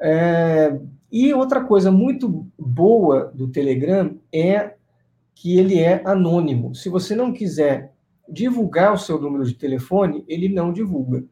É, 0.00 0.78
e 1.10 1.32
outra 1.34 1.64
coisa 1.64 1.90
muito 1.90 2.46
boa 2.58 3.32
do 3.34 3.48
Telegram 3.48 4.16
é 4.32 4.74
que 5.34 5.58
ele 5.58 5.78
é 5.78 6.02
anônimo. 6.04 6.74
Se 6.74 6.88
você 6.88 7.14
não 7.14 7.32
quiser 7.32 7.92
divulgar 8.28 8.92
o 8.92 8.98
seu 8.98 9.20
número 9.20 9.44
de 9.44 9.54
telefone, 9.54 10.24
ele 10.28 10.48
não 10.48 10.72
divulga. 10.72 11.24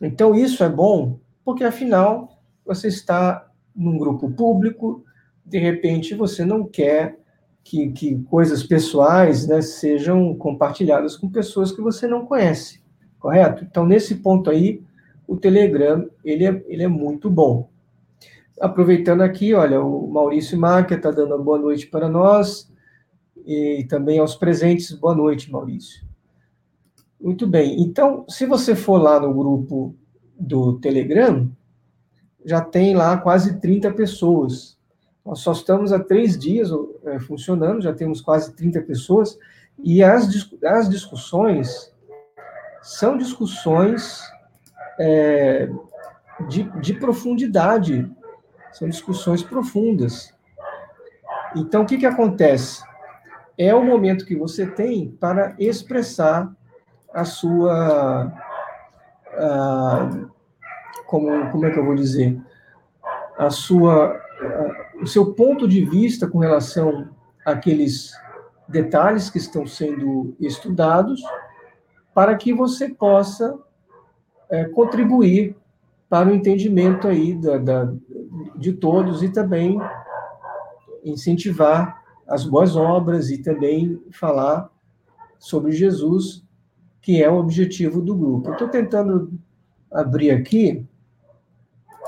Então, 0.00 0.34
isso 0.34 0.62
é 0.62 0.68
bom, 0.68 1.18
porque 1.44 1.64
afinal 1.64 2.40
você 2.64 2.88
está 2.88 3.48
num 3.74 3.98
grupo 3.98 4.30
público, 4.30 5.04
de 5.44 5.58
repente 5.58 6.14
você 6.14 6.44
não 6.44 6.64
quer 6.64 7.18
que, 7.62 7.90
que 7.92 8.18
coisas 8.24 8.62
pessoais 8.62 9.46
né, 9.46 9.60
sejam 9.62 10.34
compartilhadas 10.34 11.16
com 11.16 11.28
pessoas 11.28 11.72
que 11.72 11.80
você 11.80 12.06
não 12.06 12.26
conhece, 12.26 12.80
correto? 13.18 13.64
Então, 13.64 13.86
nesse 13.86 14.16
ponto 14.16 14.50
aí, 14.50 14.82
o 15.26 15.36
Telegram 15.36 16.08
ele 16.24 16.44
é, 16.44 16.64
ele 16.66 16.82
é 16.82 16.88
muito 16.88 17.30
bom. 17.30 17.70
Aproveitando 18.60 19.22
aqui, 19.22 19.52
olha, 19.54 19.82
o 19.82 20.06
Maurício 20.08 20.58
Máquia 20.58 20.96
está 20.96 21.10
dando 21.10 21.36
boa 21.42 21.58
noite 21.58 21.86
para 21.86 22.08
nós, 22.08 22.72
e 23.44 23.84
também 23.88 24.18
aos 24.18 24.34
presentes, 24.34 24.92
boa 24.92 25.14
noite, 25.14 25.50
Maurício. 25.50 26.04
Muito 27.20 27.46
bem. 27.46 27.80
Então, 27.80 28.24
se 28.28 28.46
você 28.46 28.74
for 28.74 29.00
lá 29.00 29.18
no 29.20 29.34
grupo 29.34 29.94
do 30.38 30.78
Telegram, 30.78 31.50
já 32.44 32.60
tem 32.60 32.94
lá 32.94 33.16
quase 33.16 33.58
30 33.60 33.92
pessoas. 33.92 34.78
Nós 35.24 35.40
só 35.40 35.52
estamos 35.52 35.92
há 35.92 35.98
três 35.98 36.38
dias 36.38 36.70
é, 37.04 37.18
funcionando, 37.18 37.82
já 37.82 37.94
temos 37.94 38.20
quase 38.20 38.54
30 38.54 38.82
pessoas, 38.82 39.38
e 39.82 40.02
as, 40.02 40.28
as 40.64 40.88
discussões 40.88 41.92
são 42.82 43.16
discussões 43.16 44.20
é, 44.98 45.68
de, 46.48 46.64
de 46.80 46.94
profundidade, 46.94 48.10
são 48.72 48.88
discussões 48.88 49.42
profundas. 49.42 50.34
Então, 51.56 51.82
o 51.82 51.86
que, 51.86 51.98
que 51.98 52.06
acontece? 52.06 52.82
É 53.56 53.72
o 53.74 53.84
momento 53.84 54.26
que 54.26 54.34
você 54.34 54.66
tem 54.66 55.10
para 55.20 55.54
expressar 55.58 56.52
a 57.12 57.24
sua. 57.24 58.32
A, 59.32 60.10
como, 61.06 61.50
como 61.50 61.66
é 61.66 61.70
que 61.70 61.78
eu 61.78 61.84
vou 61.84 61.94
dizer? 61.94 62.40
A 63.38 63.50
sua, 63.50 64.20
a, 64.40 65.02
o 65.02 65.06
seu 65.06 65.32
ponto 65.34 65.68
de 65.68 65.84
vista 65.84 66.26
com 66.26 66.38
relação 66.38 67.08
àqueles 67.44 68.12
detalhes 68.66 69.30
que 69.30 69.38
estão 69.38 69.66
sendo 69.66 70.34
estudados, 70.40 71.22
para 72.12 72.34
que 72.34 72.52
você 72.52 72.88
possa 72.88 73.56
é, 74.50 74.64
contribuir 74.64 75.56
para 76.08 76.28
o 76.28 76.34
entendimento 76.34 77.08
aí 77.08 77.34
da, 77.34 77.58
da, 77.58 77.92
de 78.56 78.72
todos 78.72 79.22
e 79.22 79.28
também 79.28 79.78
incentivar 81.04 82.02
as 82.26 82.44
boas 82.44 82.76
obras 82.76 83.30
e 83.30 83.42
também 83.42 84.02
falar 84.12 84.70
sobre 85.38 85.72
Jesus, 85.72 86.44
que 87.02 87.22
é 87.22 87.30
o 87.30 87.36
objetivo 87.36 88.00
do 88.00 88.14
grupo. 88.14 88.52
estou 88.52 88.68
tentando 88.68 89.32
abrir 89.90 90.30
aqui, 90.30 90.86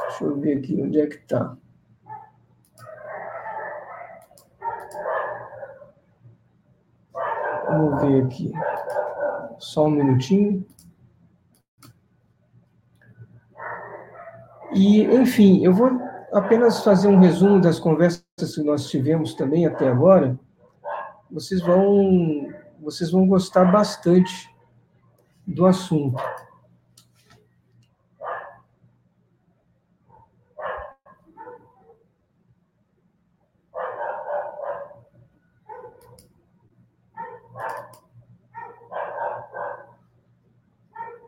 deixa 0.08 0.24
eu 0.24 0.36
ver 0.40 0.58
aqui 0.58 0.80
onde 0.82 1.00
é 1.00 1.06
que 1.06 1.16
está. 1.16 1.56
Vamos 7.68 8.00
ver 8.00 8.24
aqui. 8.24 8.52
Só 9.58 9.86
um 9.86 9.90
minutinho. 9.90 10.64
E, 14.76 15.04
enfim, 15.04 15.64
eu 15.64 15.72
vou 15.72 15.90
apenas 16.30 16.84
fazer 16.84 17.08
um 17.08 17.18
resumo 17.18 17.58
das 17.58 17.80
conversas 17.80 18.22
que 18.54 18.62
nós 18.62 18.90
tivemos 18.90 19.32
também 19.32 19.64
até 19.64 19.88
agora. 19.88 20.38
Vocês 21.30 21.62
vão, 21.62 22.52
vocês 22.78 23.10
vão 23.10 23.26
gostar 23.26 23.64
bastante 23.72 24.54
do 25.46 25.64
assunto. 25.64 26.22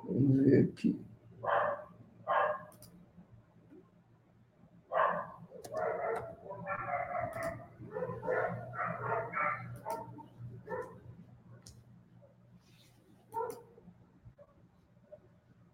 Vamos 0.04 0.44
ver 0.44 0.68
aqui. 0.70 1.08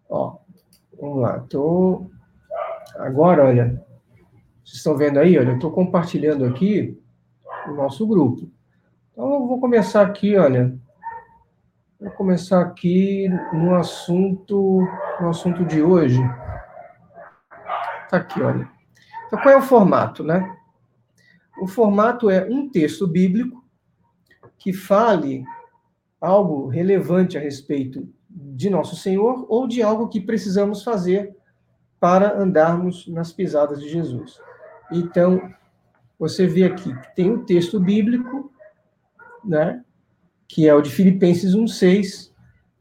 Ó, 0.09 0.37
vamos 0.99 1.14
lá. 1.25 1.39
Tô 1.49 2.09
agora, 2.95 3.45
olha, 3.45 3.83
vocês 4.63 4.77
estão 4.77 4.95
vendo 4.95 5.19
aí, 5.19 5.37
olha, 5.37 5.49
eu 5.49 5.55
estou 5.55 5.71
compartilhando 5.71 6.45
aqui 6.45 6.97
o 7.67 7.71
nosso 7.71 8.07
grupo. 8.07 8.49
Então 9.11 9.33
eu 9.33 9.47
vou 9.47 9.59
começar 9.59 10.01
aqui, 10.01 10.37
olha, 10.37 10.77
Vou 12.05 12.11
começar 12.11 12.61
aqui 12.61 13.27
no 13.53 13.73
assunto, 13.73 14.85
no 15.19 15.29
assunto 15.29 15.63
de 15.63 15.81
hoje. 15.81 16.21
Tá 18.09 18.17
aqui, 18.17 18.41
olha. 18.41 18.69
Então, 19.25 19.39
qual 19.41 19.55
é 19.55 19.57
o 19.57 19.61
formato, 19.61 20.21
né? 20.21 20.55
O 21.59 21.65
formato 21.65 22.29
é 22.29 22.45
um 22.45 22.69
texto 22.69 23.07
bíblico 23.07 23.63
que 24.57 24.73
fale 24.73 25.45
algo 26.19 26.67
relevante 26.67 27.37
a 27.37 27.41
respeito 27.41 28.07
de 28.55 28.69
nosso 28.69 28.95
Senhor 28.95 29.45
ou 29.49 29.67
de 29.67 29.83
algo 29.83 30.07
que 30.07 30.21
precisamos 30.21 30.81
fazer 30.81 31.35
para 31.99 32.39
andarmos 32.39 33.05
nas 33.07 33.33
pisadas 33.33 33.81
de 33.81 33.89
Jesus. 33.89 34.39
Então, 34.89 35.51
você 36.17 36.47
vê 36.47 36.63
aqui 36.63 36.93
que 36.95 37.15
tem 37.15 37.29
um 37.29 37.43
texto 37.43 37.79
bíblico, 37.79 38.51
né? 39.43 39.83
que 40.47 40.67
é 40.67 40.73
o 40.73 40.81
de 40.81 40.89
Filipenses 40.89 41.53
1,6, 41.53 42.31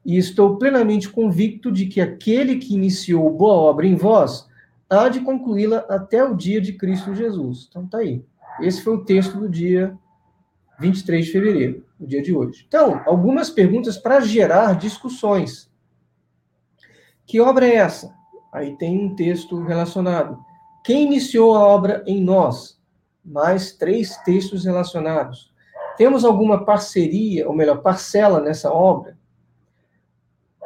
e 0.05 0.17
estou 0.17 0.59
plenamente 0.59 1.09
convicto 1.09 1.73
de 1.73 1.87
que 1.87 2.01
aquele 2.01 2.57
que 2.57 2.75
iniciou 2.75 3.33
boa 3.33 3.55
obra 3.55 3.87
em 3.87 3.97
vós 3.97 4.47
há 4.89 5.09
de 5.09 5.21
concluí-la 5.21 5.79
até 5.89 6.23
o 6.23 6.37
dia 6.37 6.61
de 6.61 6.75
Cristo 6.75 7.15
Jesus. 7.15 7.67
Então 7.69 7.87
tá 7.87 7.99
aí. 7.99 8.23
Esse 8.61 8.83
foi 8.83 8.95
o 8.95 9.05
texto 9.05 9.39
do 9.39 9.49
dia 9.49 9.97
23 10.79 11.25
de 11.25 11.33
fevereiro, 11.33 11.84
o 12.05 12.07
dia 12.07 12.23
de 12.23 12.35
hoje. 12.35 12.64
Então, 12.67 13.03
algumas 13.07 13.51
perguntas 13.51 13.97
para 13.97 14.21
gerar 14.21 14.79
discussões. 14.79 15.71
Que 17.27 17.40
obra 17.40 17.67
é 17.67 17.77
essa? 17.77 18.14
Aí 18.53 18.77
tem 18.77 18.99
um 18.99 19.14
texto 19.14 19.62
relacionado. 19.62 20.38
Quem 20.85 21.07
iniciou 21.07 21.55
a 21.55 21.67
obra 21.67 22.05
em 22.07 22.23
nós? 22.23 22.81
Mais 23.25 23.73
três 23.73 24.17
textos 24.19 24.64
relacionados. 24.64 25.53
Temos 25.97 26.25
alguma 26.25 26.64
parceria, 26.64 27.49
ou 27.49 27.55
melhor, 27.55 27.81
parcela 27.81 28.40
nessa 28.40 28.73
obra? 28.73 29.17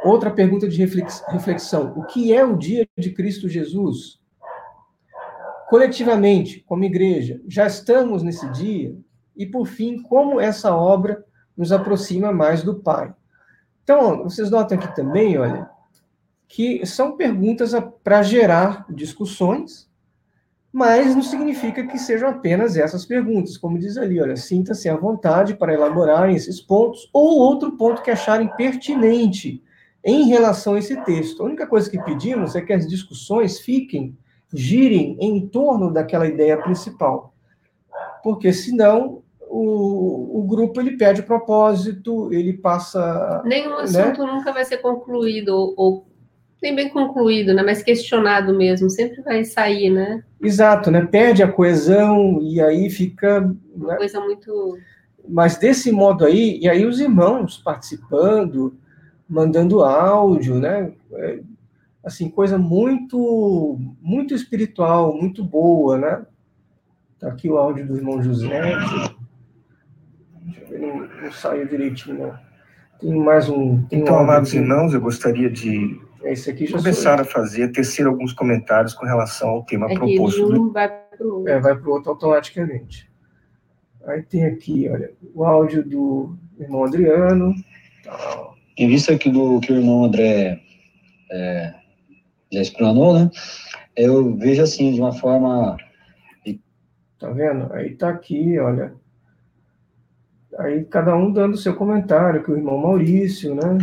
Outra 0.04 0.30
pergunta 0.30 0.68
de 0.68 0.76
reflexão: 0.76 1.92
o 1.96 2.04
que 2.04 2.32
é 2.32 2.44
o 2.44 2.56
dia 2.56 2.86
de 2.96 3.10
Cristo 3.10 3.48
Jesus? 3.48 4.20
Coletivamente, 5.68 6.64
como 6.66 6.84
igreja, 6.84 7.40
já 7.46 7.66
estamos 7.66 8.22
nesse 8.22 8.50
dia? 8.52 8.96
E, 9.36 9.46
por 9.46 9.66
fim, 9.66 10.02
como 10.02 10.40
essa 10.40 10.74
obra 10.74 11.24
nos 11.58 11.72
aproxima 11.72 12.32
mais 12.32 12.62
do 12.62 12.76
Pai? 12.76 13.12
Então, 13.82 14.22
vocês 14.22 14.50
notam 14.50 14.78
aqui 14.78 14.94
também, 14.94 15.36
olha, 15.36 15.68
que 16.46 16.86
são 16.86 17.16
perguntas 17.16 17.72
para 18.02 18.22
gerar 18.22 18.86
discussões 18.88 19.88
mas 20.72 21.14
não 21.14 21.22
significa 21.22 21.86
que 21.86 21.98
sejam 21.98 22.28
apenas 22.28 22.76
essas 22.76 23.04
perguntas. 23.04 23.56
Como 23.56 23.78
diz 23.78 23.96
ali, 23.96 24.20
olha, 24.20 24.36
sinta-se 24.36 24.88
à 24.88 24.96
vontade 24.96 25.54
para 25.54 25.72
elaborarem 25.72 26.36
esses 26.36 26.60
pontos 26.60 27.08
ou 27.12 27.38
outro 27.38 27.72
ponto 27.76 28.02
que 28.02 28.10
acharem 28.10 28.48
pertinente 28.56 29.62
em 30.04 30.28
relação 30.28 30.74
a 30.74 30.78
esse 30.78 30.96
texto. 31.04 31.42
A 31.42 31.46
única 31.46 31.66
coisa 31.66 31.90
que 31.90 32.02
pedimos 32.02 32.54
é 32.54 32.60
que 32.60 32.72
as 32.72 32.86
discussões 32.86 33.58
fiquem, 33.58 34.16
girem 34.52 35.16
em 35.20 35.46
torno 35.48 35.92
daquela 35.92 36.26
ideia 36.26 36.56
principal. 36.58 37.34
Porque 38.22 38.52
senão 38.52 39.22
o, 39.50 40.40
o 40.40 40.42
grupo 40.46 40.80
ele 40.80 40.96
perde 40.96 41.20
o 41.20 41.24
propósito, 41.24 42.32
ele 42.32 42.52
passa. 42.52 43.42
Nenhum 43.44 43.76
né? 43.76 43.82
assunto 43.82 44.26
nunca 44.26 44.52
vai 44.52 44.64
ser 44.64 44.78
concluído 44.78 45.48
ou, 45.48 45.74
ou 45.76 46.06
nem 46.62 46.74
bem 46.74 46.88
concluído, 46.88 47.54
né? 47.54 47.62
Mas 47.62 47.82
questionado 47.82 48.54
mesmo, 48.54 48.90
sempre 48.90 49.22
vai 49.22 49.44
sair, 49.44 49.90
né? 49.90 50.22
Exato, 50.42 50.90
né? 50.90 51.04
Perde 51.06 51.42
a 51.42 51.50
coesão 51.50 52.40
e 52.42 52.60
aí 52.60 52.90
fica. 52.90 53.52
Uma 53.74 53.92
né? 53.92 53.96
coisa 53.96 54.20
muito. 54.20 54.78
Mas 55.28 55.56
desse 55.56 55.90
modo 55.92 56.24
aí, 56.24 56.58
e 56.60 56.68
aí 56.68 56.84
os 56.86 57.00
irmãos 57.00 57.58
participando, 57.58 58.76
mandando 59.28 59.82
áudio, 59.82 60.56
né? 60.56 60.92
É, 61.12 61.40
assim, 62.04 62.28
coisa 62.30 62.58
muito, 62.58 63.78
muito 64.00 64.34
espiritual, 64.34 65.14
muito 65.16 65.44
boa, 65.44 65.98
né? 65.98 66.26
Tá 67.18 67.28
aqui 67.28 67.48
o 67.48 67.58
áudio 67.58 67.86
do 67.86 67.96
irmão 67.96 68.22
José. 68.22 68.62
Não, 70.88 71.22
não 71.22 71.32
saiu 71.32 71.66
direitinho, 71.66 72.18
não. 72.18 72.38
Tem 73.00 73.14
mais 73.14 73.48
um. 73.48 73.82
Tem 73.84 74.00
então, 74.00 74.16
um 74.16 74.18
amados 74.18 74.52
irmãos, 74.52 74.92
eu 74.92 75.00
gostaria 75.00 75.48
de 75.48 76.00
esse 76.22 76.50
aqui 76.50 76.66
já 76.66 76.76
começar 76.76 77.20
a 77.20 77.24
fazer, 77.24 77.70
tecer 77.70 78.06
alguns 78.06 78.32
comentários 78.32 78.92
com 78.92 79.06
relação 79.06 79.48
ao 79.50 79.64
tema 79.64 79.90
é 79.90 79.94
proposto. 79.94 80.44
Um 80.46 80.72
vai 80.72 80.88
para 80.88 81.26
o 81.26 81.36
outro. 81.36 81.48
É, 81.48 81.60
vai 81.60 81.76
para 81.76 81.88
o 81.88 81.92
outro 81.92 82.10
automaticamente. 82.10 83.08
Aí 84.04 84.22
tem 84.22 84.44
aqui, 84.44 84.88
olha, 84.88 85.12
o 85.34 85.44
áudio 85.44 85.84
do 85.84 86.36
irmão 86.58 86.84
Adriano. 86.84 87.54
Tá. 88.02 88.50
Em 88.76 88.88
vista 88.88 89.12
aqui 89.12 89.30
do 89.30 89.60
que 89.60 89.72
o 89.72 89.76
irmão 89.76 90.04
André 90.04 90.60
é, 91.30 91.74
já 92.52 92.62
explanou, 92.62 93.18
né? 93.18 93.30
Eu 93.96 94.36
vejo 94.36 94.62
assim, 94.62 94.92
de 94.92 95.00
uma 95.00 95.12
forma. 95.12 95.76
Tá 97.18 97.30
vendo? 97.30 97.72
Aí 97.72 97.94
tá 97.96 98.08
aqui, 98.08 98.58
olha. 98.58 98.94
Aí 100.58 100.84
cada 100.84 101.14
um 101.16 101.32
dando 101.32 101.56
seu 101.56 101.74
comentário, 101.74 102.42
que 102.42 102.50
o 102.50 102.56
irmão 102.56 102.78
Maurício, 102.78 103.54
né? 103.54 103.78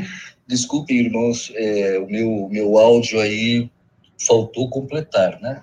Desculpem, 0.46 0.98
irmãos, 0.98 1.52
é, 1.56 1.98
o 2.00 2.06
meu, 2.06 2.50
meu 2.52 2.78
áudio 2.78 3.20
aí 3.20 3.72
faltou 4.20 4.70
completar, 4.70 5.40
né? 5.42 5.62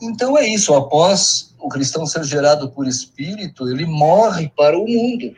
Então 0.00 0.38
é 0.38 0.46
isso, 0.46 0.74
após 0.74 1.54
o 1.58 1.68
cristão 1.68 2.06
ser 2.06 2.24
gerado 2.24 2.70
por 2.70 2.86
espírito, 2.86 3.68
ele 3.68 3.84
morre 3.84 4.50
para 4.56 4.78
o 4.78 4.86
mundo. 4.86 5.32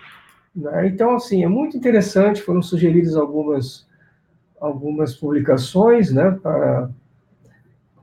Né? 0.54 0.88
Então, 0.88 1.16
assim, 1.16 1.44
é 1.44 1.48
muito 1.48 1.76
interessante, 1.76 2.40
foram 2.40 2.62
sugeridas 2.62 3.16
algumas, 3.16 3.86
algumas 4.58 5.14
publicações 5.14 6.10
né, 6.10 6.30
para, 6.42 6.88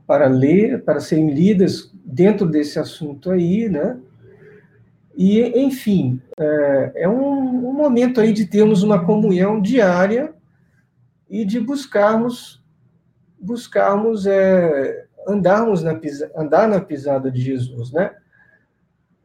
para 0.06 0.26
ler, 0.28 0.84
para 0.84 1.00
serem 1.00 1.32
lidas 1.32 1.90
dentro 2.04 2.46
desse 2.46 2.78
assunto 2.78 3.30
aí, 3.30 3.68
né? 3.68 3.96
E, 5.16 5.40
enfim, 5.60 6.20
é, 6.38 6.92
é 6.96 7.08
um, 7.08 7.68
um, 7.68 7.72
momento 7.72 8.20
aí 8.20 8.32
de 8.32 8.46
termos 8.46 8.82
uma 8.82 9.04
comunhão 9.04 9.60
diária 9.60 10.32
e 11.28 11.44
de 11.44 11.60
buscarmos, 11.60 12.62
buscarmos 13.38 14.26
é, 14.26 15.06
andarmos 15.28 15.82
na, 15.82 15.98
andar 16.36 16.68
na 16.68 16.80
pisada 16.80 17.30
de 17.30 17.40
Jesus, 17.40 17.92
né? 17.92 18.12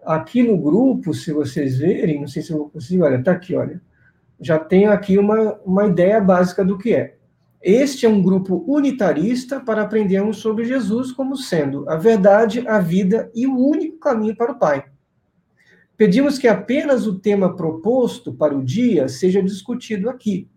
Aqui 0.06 0.44
no 0.44 0.58
grupo, 0.58 1.14
se 1.14 1.34
vocês 1.34 1.78
verem, 1.78 2.22
não 2.22 2.28
sei 2.28 2.42
se 2.42 2.52
eu 2.52 2.58
vou 2.58 2.70
conseguir, 2.70 3.02
olha, 3.02 3.24
tá 3.24 3.32
aqui, 3.32 3.56
olha. 3.56 3.82
Já 4.40 4.60
tenho 4.60 4.92
aqui 4.92 5.18
uma, 5.18 5.54
uma 5.66 5.88
ideia 5.88 6.22
básica 6.22 6.64
do 6.64 6.78
que 6.78 6.94
é. 6.94 7.16
Este 7.62 8.06
é 8.06 8.10
um 8.10 8.22
grupo 8.22 8.64
unitarista 8.68 9.60
para 9.60 9.82
aprendermos 9.82 10.38
sobre 10.38 10.64
Jesus 10.64 11.12
como 11.12 11.36
sendo 11.36 11.90
a 11.90 11.96
verdade, 11.96 12.66
a 12.68 12.80
vida 12.80 13.30
e 13.34 13.48
o 13.48 13.58
único 13.58 13.98
caminho 14.00 14.36
para 14.36 14.52
o 14.52 14.60
Pai. 14.60 14.86
Pedimos 15.98 16.38
que 16.38 16.48
apenas 16.48 17.08
o 17.08 17.18
tema 17.18 17.56
proposto 17.56 18.32
para 18.32 18.56
o 18.56 18.64
dia 18.64 19.10
seja 19.10 19.42
discutido 19.42 20.10
aqui. 20.10 20.48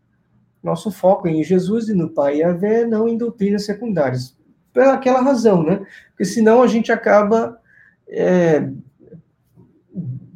Nosso 0.62 0.90
foco 0.90 1.26
é 1.26 1.30
em 1.30 1.42
Jesus 1.42 1.88
e 1.88 1.94
no 1.94 2.10
Pai 2.10 2.36
e 2.36 2.42
a 2.42 2.52
Vé, 2.52 2.84
não 2.84 3.08
em 3.08 3.16
doutrinas 3.16 3.64
secundárias. 3.64 4.38
Pela 4.72 4.92
aquela 4.92 5.22
razão, 5.22 5.62
né? 5.62 5.84
Porque 6.10 6.26
senão 6.26 6.62
a 6.62 6.66
gente 6.66 6.92
acaba 6.92 7.58
é, 8.06 8.70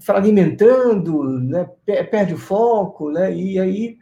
fragmentando, 0.00 1.22
né, 1.40 1.68
perde 1.86 2.34
o 2.34 2.38
foco, 2.38 3.10
né, 3.10 3.34
e 3.34 3.58
aí 3.58 3.98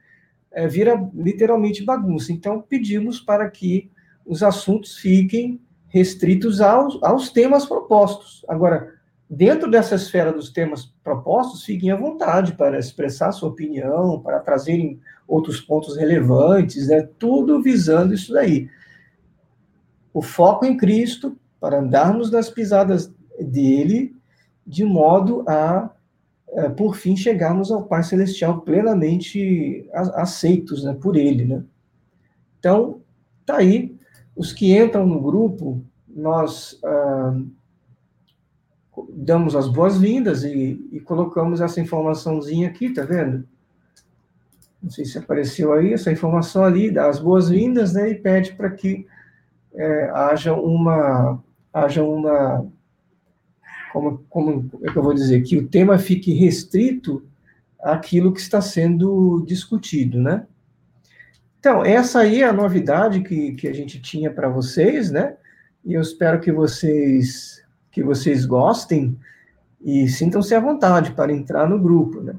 é, 0.51 0.67
vira 0.67 1.09
literalmente 1.15 1.85
bagunça. 1.85 2.33
Então, 2.33 2.61
pedimos 2.61 3.21
para 3.21 3.49
que 3.51 3.91
os 4.25 4.43
assuntos 4.43 4.97
fiquem 4.97 5.61
restritos 5.89 6.61
aos, 6.61 7.03
aos 7.03 7.31
temas 7.31 7.67
propostos. 7.67 8.45
Agora, 8.49 8.95
dentro 9.29 9.71
dessa 9.71 9.95
esfera 9.95 10.33
dos 10.33 10.51
temas 10.51 10.92
propostos, 11.03 11.65
fiquem 11.65 11.91
à 11.91 11.97
vontade 11.97 12.53
para 12.55 12.79
expressar 12.79 13.33
sua 13.33 13.49
opinião, 13.49 14.21
para 14.21 14.41
trazerem 14.41 15.01
outros 15.27 15.61
pontos 15.61 15.97
relevantes, 15.97 16.89
né, 16.89 17.09
tudo 17.19 17.63
visando 17.63 18.15
isso 18.15 18.33
daí. 18.33 18.69
O 20.13 20.23
foco 20.23 20.65
em 20.65 20.77
Cristo, 20.77 21.37
para 21.61 21.81
andarmos 21.81 22.31
nas 22.31 22.51
pisadas 22.51 23.13
dele, 23.41 24.15
de 24.67 24.85
modo 24.85 25.45
a, 25.49 25.91
é, 26.49 26.69
por 26.69 26.97
fim, 26.97 27.17
chegarmos 27.17 27.73
ao 27.73 27.85
Pai 27.85 28.03
Celestial 28.05 28.61
plenamente 28.61 29.89
aceitos 29.93 30.85
né, 30.85 30.95
por 30.95 31.17
Ele. 31.17 31.45
Né? 31.47 31.65
Então, 32.59 33.01
tá 33.45 33.57
aí. 33.57 33.97
Os 34.37 34.53
que 34.53 34.77
entram 34.77 35.07
no 35.07 35.21
grupo, 35.21 35.83
nós 36.09 36.79
ah, 36.85 37.39
damos 39.11 39.57
as 39.57 39.69
boas-vindas 39.69 40.45
e, 40.45 40.89
e, 40.93 41.01
colocamos 41.01 41.61
essa 41.61 41.81
informaçãozinha 41.81 42.69
aqui, 42.69 42.91
tá 42.91 43.05
vendo? 43.05 43.47
Não 44.83 44.91
sei 44.91 45.05
se 45.05 45.17
apareceu 45.17 45.73
aí 45.73 45.93
essa 45.93 46.13
informação 46.13 46.65
ali, 46.65 46.91
dá 46.91 47.09
as 47.09 47.19
boas-vindas, 47.19 47.95
né, 47.95 48.11
e 48.11 48.15
pede 48.15 48.53
para 48.55 48.71
que 48.71 49.07
é, 49.75 50.11
haja 50.11 50.53
uma 50.53 51.43
haja 51.73 52.03
uma 52.03 52.67
como, 53.93 54.25
como 54.29 54.71
é 54.83 54.91
que 54.91 54.97
eu 54.97 55.03
vou 55.03 55.15
dizer, 55.15 55.43
que 55.43 55.57
o 55.57 55.69
tema 55.69 55.99
fique 55.99 56.33
restrito 56.33 57.23
àquilo 57.81 58.33
que 58.33 58.41
está 58.41 58.61
sendo 58.61 59.45
discutido, 59.47 60.21
né? 60.21 60.47
Então, 61.61 61.85
essa 61.85 62.21
aí 62.21 62.43
é 62.43 62.49
a 62.49 62.53
novidade 62.53 63.21
que, 63.21 63.53
que 63.53 63.69
a 63.69 63.73
gente 63.73 64.01
tinha 64.01 64.31
para 64.31 64.49
vocês, 64.49 65.11
né? 65.11 65.37
E 65.85 65.95
eu 65.95 66.01
espero 66.01 66.41
que 66.41 66.51
vocês, 66.51 67.62
que 67.93 68.03
vocês 68.03 68.45
gostem 68.47 69.17
e 69.81 70.09
sintam-se 70.09 70.55
à 70.55 70.61
vontade 70.61 71.13
para 71.13 71.33
entrar 71.33 71.69
no 71.69 71.79
grupo, 71.79 72.21
né? 72.21 72.35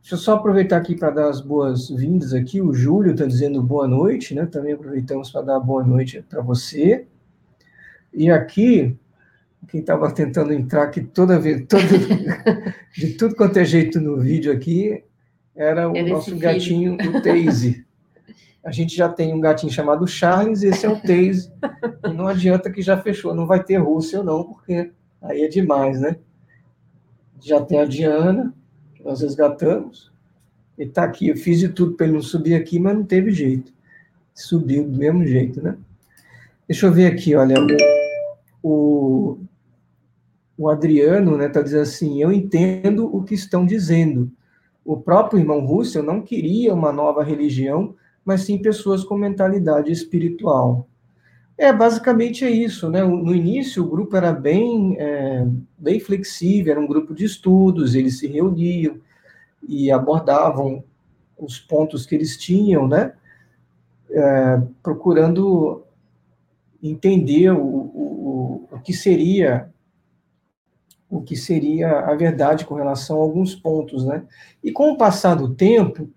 Deixa 0.00 0.14
eu 0.14 0.18
só 0.18 0.34
aproveitar 0.34 0.78
aqui 0.78 0.96
para 0.96 1.10
dar 1.10 1.28
as 1.28 1.40
boas-vindas 1.40 2.32
aqui. 2.32 2.60
O 2.60 2.72
Júlio 2.72 3.12
está 3.12 3.26
dizendo 3.26 3.62
boa 3.62 3.86
noite, 3.86 4.34
né? 4.34 4.46
Também 4.46 4.72
aproveitamos 4.72 5.30
para 5.30 5.42
dar 5.42 5.60
boa 5.60 5.84
noite 5.84 6.24
para 6.28 6.40
você. 6.40 7.06
E 8.12 8.30
aqui, 8.30 8.96
quem 9.68 9.80
estava 9.80 10.10
tentando 10.10 10.52
entrar 10.52 10.84
aqui 10.84 11.02
toda 11.02 11.38
vez, 11.38 11.64
todo, 11.68 11.82
de 12.96 13.14
tudo 13.14 13.34
quanto 13.34 13.58
é 13.58 13.64
jeito 13.64 14.00
no 14.00 14.16
vídeo 14.16 14.50
aqui, 14.52 15.04
era 15.54 15.90
o 15.90 15.96
é 15.96 16.02
nosso 16.02 16.36
gatinho, 16.38 16.94
o 16.94 17.20
Teise. 17.20 17.84
A 18.64 18.70
gente 18.70 18.94
já 18.94 19.08
tem 19.08 19.32
um 19.32 19.40
gatinho 19.40 19.72
chamado 19.72 20.06
Charles, 20.06 20.62
esse 20.62 20.84
é 20.84 20.88
o 20.88 21.00
Teise. 21.00 21.52
E 22.04 22.12
não 22.12 22.26
adianta 22.26 22.70
que 22.70 22.80
já 22.80 22.96
fechou, 22.96 23.34
não 23.34 23.46
vai 23.46 23.62
ter 23.62 23.76
Rússia 23.76 24.20
ou 24.20 24.24
não, 24.24 24.44
porque 24.44 24.92
aí 25.20 25.42
é 25.42 25.48
demais, 25.48 26.00
né? 26.00 26.16
Já 27.40 27.60
tem 27.60 27.80
a 27.80 27.84
Diana, 27.84 28.54
que 28.94 29.02
nós 29.04 29.20
resgatamos. 29.20 30.12
Ele 30.76 30.88
está 30.88 31.04
aqui, 31.04 31.28
eu 31.28 31.36
fiz 31.36 31.58
de 31.58 31.68
tudo 31.68 31.94
para 31.94 32.06
ele 32.06 32.14
não 32.14 32.22
subir 32.22 32.54
aqui, 32.54 32.78
mas 32.78 32.94
não 32.94 33.04
teve 33.04 33.30
jeito. 33.30 33.72
Subiu 34.34 34.88
do 34.88 34.96
mesmo 34.96 35.26
jeito, 35.26 35.60
né? 35.60 35.76
Deixa 36.68 36.86
eu 36.86 36.92
ver 36.92 37.06
aqui, 37.06 37.34
olha. 37.34 37.56
O, 38.62 39.38
o 40.56 40.68
Adriano 40.68 41.32
está 41.32 41.38
né, 41.38 41.48
tá 41.48 41.62
dizendo 41.62 41.82
assim: 41.82 42.22
eu 42.22 42.32
entendo 42.32 43.14
o 43.14 43.24
que 43.24 43.34
estão 43.34 43.66
dizendo. 43.66 44.30
O 44.84 44.96
próprio 44.96 45.40
irmão 45.40 45.64
Russell 45.64 46.02
não 46.02 46.22
queria 46.22 46.72
uma 46.72 46.92
nova 46.92 47.22
religião, 47.22 47.94
mas 48.28 48.42
sim 48.42 48.58
pessoas 48.58 49.02
com 49.02 49.16
mentalidade 49.16 49.90
espiritual. 49.90 50.86
É, 51.56 51.72
basicamente 51.72 52.44
é 52.44 52.50
isso, 52.50 52.90
né? 52.90 53.02
No 53.02 53.34
início 53.34 53.82
o 53.82 53.88
grupo 53.88 54.14
era 54.14 54.32
bem, 54.32 54.98
é, 55.00 55.46
bem 55.78 55.98
flexível, 55.98 56.72
era 56.72 56.80
um 56.80 56.86
grupo 56.86 57.14
de 57.14 57.24
estudos, 57.24 57.94
eles 57.94 58.18
se 58.18 58.26
reuniam 58.26 59.00
e 59.66 59.90
abordavam 59.90 60.84
os 61.38 61.58
pontos 61.58 62.04
que 62.04 62.14
eles 62.14 62.36
tinham, 62.36 62.86
né? 62.86 63.14
É, 64.10 64.60
procurando 64.82 65.82
entender 66.82 67.50
o, 67.50 67.64
o, 67.64 68.68
o 68.70 68.78
que 68.80 68.92
seria 68.92 69.72
o 71.08 71.22
que 71.22 71.34
seria 71.34 72.00
a 72.00 72.14
verdade 72.14 72.66
com 72.66 72.74
relação 72.74 73.16
a 73.16 73.22
alguns 73.22 73.54
pontos, 73.54 74.04
né? 74.04 74.22
E 74.62 74.70
com 74.70 74.92
o 74.92 74.98
passar 74.98 75.34
do 75.34 75.54
tempo, 75.54 76.10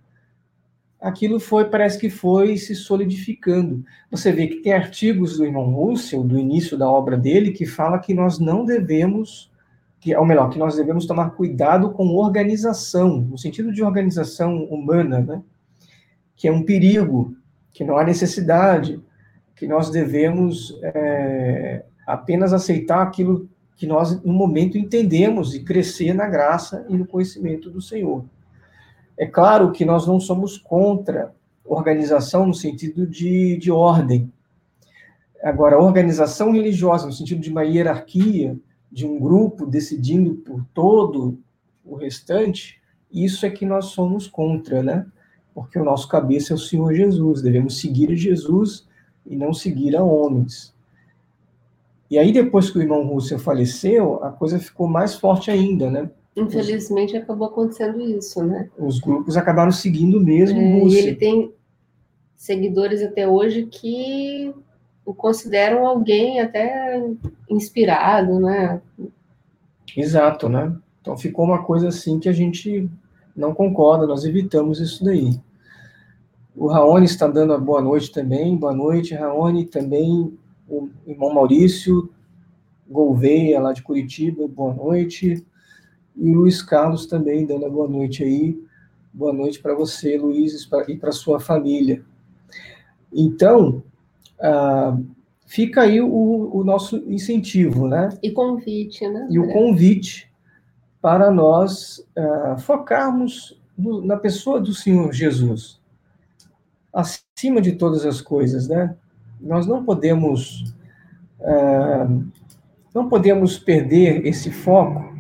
aquilo 1.02 1.40
foi, 1.40 1.66
parece 1.66 1.98
que 1.98 2.10
foi 2.10 2.56
se 2.58 2.76
solidificando. 2.76 3.84
Você 4.12 4.32
vê 4.32 4.48
que 4.48 4.58
tem 4.58 4.72
artigos 4.72 5.38
do 5.38 5.44
irmão 5.44 5.74
Russell, 5.74 6.24
do 6.24 6.38
início 6.38 6.78
da 6.78 6.88
obra 6.88 7.18
dele, 7.18 7.52
que 7.52 7.66
fala 7.66 7.98
que 7.98 8.14
nós 8.14 8.38
não 8.38 8.64
devemos, 8.64 9.52
que, 10.00 10.16
ou 10.16 10.26
melhor, 10.26 10.50
que 10.50 10.60
nós 10.60 10.76
devemos 10.76 11.08
tomar 11.08 11.32
cuidado 11.32 11.90
com 11.90 12.16
organização, 12.16 13.20
no 13.20 13.38
sentido 13.38 13.74
de 13.74 13.82
organização 13.82 14.64
humana, 14.66 15.20
né? 15.20 15.42
Que 16.36 16.48
é 16.48 16.52
um 16.52 16.64
perigo, 16.64 17.36
que 17.74 17.84
não 17.84 17.98
há 17.98 18.04
necessidade, 18.04 19.02
que 19.56 19.68
nós 19.68 19.90
devemos 19.90 20.78
é, 20.84 21.84
apenas 22.06 22.54
aceitar 22.54 23.02
aquilo 23.02 23.50
que 23.76 23.88
nós, 23.88 24.22
no 24.24 24.34
momento, 24.34 24.78
entendemos 24.78 25.56
e 25.56 25.64
crescer 25.64 26.14
na 26.14 26.28
graça 26.28 26.86
e 26.88 26.96
no 26.96 27.08
conhecimento 27.08 27.70
do 27.72 27.82
Senhor. 27.82 28.24
É 29.22 29.28
claro 29.28 29.72
que 29.72 29.86
nós 29.86 30.08
não 30.08 30.20
somos 30.20 30.58
contra 30.58 31.32
organização 31.64 32.48
no 32.48 32.56
sentido 32.56 33.06
de, 33.06 33.56
de 33.56 33.72
ordem. 33.72 34.34
Agora, 35.44 35.80
organização 35.80 36.52
religiosa, 36.52 37.06
no 37.06 37.14
sentido 37.14 37.40
de 37.40 37.52
uma 37.52 37.62
hierarquia, 37.62 38.58
de 38.92 39.06
um 39.06 39.20
grupo 39.20 39.68
decidindo 39.68 40.34
por 40.38 40.66
todo 40.74 41.38
o 41.86 41.94
restante, 41.94 42.82
isso 43.12 43.46
é 43.46 43.52
que 43.52 43.64
nós 43.64 43.86
somos 43.86 44.26
contra, 44.26 44.82
né? 44.82 45.06
Porque 45.54 45.78
o 45.78 45.86
nosso 45.86 46.08
cabeça 46.08 46.54
é 46.54 46.56
o 46.56 46.60
Senhor 46.60 46.92
Jesus, 46.92 47.44
devemos 47.44 47.80
seguir 47.80 48.16
Jesus 48.16 48.88
e 49.24 49.36
não 49.36 49.54
seguir 49.54 49.96
a 49.96 50.04
homens. 50.04 50.74
E 52.10 52.18
aí, 52.18 52.32
depois 52.32 52.72
que 52.72 52.80
o 52.80 52.82
irmão 52.82 53.06
Russell 53.06 53.38
faleceu, 53.38 54.24
a 54.24 54.32
coisa 54.32 54.58
ficou 54.58 54.88
mais 54.88 55.14
forte 55.14 55.52
ainda, 55.52 55.92
né? 55.92 56.10
Infelizmente, 56.36 57.16
Os... 57.16 57.24
acabou 57.24 57.48
acontecendo 57.48 58.02
isso, 58.02 58.44
né? 58.44 58.70
Os 58.78 59.00
grupos 59.00 59.36
acabaram 59.36 59.72
seguindo 59.72 60.20
mesmo 60.20 60.60
é, 60.60 60.80
Russell. 60.80 61.00
E 61.00 61.04
ele 61.04 61.16
tem 61.16 61.54
seguidores 62.38 63.02
até 63.02 63.28
hoje 63.28 63.66
que 63.66 64.54
o 65.06 65.14
consideram 65.14 65.86
alguém 65.86 66.40
até 66.40 67.04
inspirado, 67.50 68.40
né? 68.40 68.82
Exato, 69.96 70.48
né? 70.48 70.76
Então 71.02 71.18
ficou 71.18 71.46
uma 71.46 71.64
coisa 71.64 71.90
assim 71.90 72.20
que 72.20 72.30
a 72.30 72.34
gente 72.34 72.90
não 73.36 73.54
concorda, 73.54 74.08
nós 74.08 74.24
evitamos 74.24 74.80
isso 74.80 75.04
daí. 75.04 75.40
O 76.56 76.68
Raoni 76.68 77.06
está 77.06 77.28
dando 77.28 77.54
a 77.54 77.58
boa 77.58 77.82
noite 77.82 78.12
também. 78.12 78.58
Boa 78.58 78.74
noite, 78.74 79.16
Raoni. 79.16 79.66
Também 79.66 80.38
o 80.68 80.90
irmão 81.08 81.34
Maurício 81.34 82.10
Gouveia, 82.90 83.60
lá 83.60 83.72
de 83.72 83.82
Curitiba. 83.82 84.48
Boa 84.48 84.74
noite. 84.74 85.46
E 86.22 86.30
o 86.30 86.36
Luiz 86.36 86.62
Carlos 86.62 87.08
também 87.08 87.48
dando 87.48 87.66
a 87.66 87.70
boa 87.70 87.88
noite 87.88 88.24
aí. 88.24 88.64
Boa 89.12 89.34
noite 89.34 89.60
para 89.60 89.74
você, 89.74 90.20
Luiz, 90.20 90.70
e 90.88 90.96
para 90.96 91.12
sua 91.12 91.40
família. 91.40 92.04
Então, 93.12 93.82
ah, 94.40 94.96
fica 95.48 95.82
aí 95.82 96.00
o, 96.00 96.52
o, 96.54 96.64
nosso 96.64 96.98
incentivo, 97.12 97.88
né? 97.88 98.10
E 98.22 98.30
convite, 98.30 99.08
né? 99.08 99.28
E 99.32 99.40
o 99.40 99.52
convite 99.52 100.32
para 101.02 101.32
nós 101.32 102.08
ah, 102.16 102.56
focarmos 102.60 103.60
no, 103.76 104.06
na 104.06 104.16
pessoa 104.16 104.62
do 104.62 104.76
Senhor 104.76 105.12
Jesus, 105.12 105.82
acima 106.94 107.60
de 107.60 107.72
todas 107.72 108.06
as 108.06 108.22
coisas, 108.22 108.68
né? 108.68 108.96
Nós 109.42 109.66
não 109.66 109.84
podemos 109.84 110.72
ah, 111.42 112.08
não 112.94 113.10
podemos 113.10 113.58
perder 113.58 114.24
esse 114.28 114.52
foco 114.52 115.11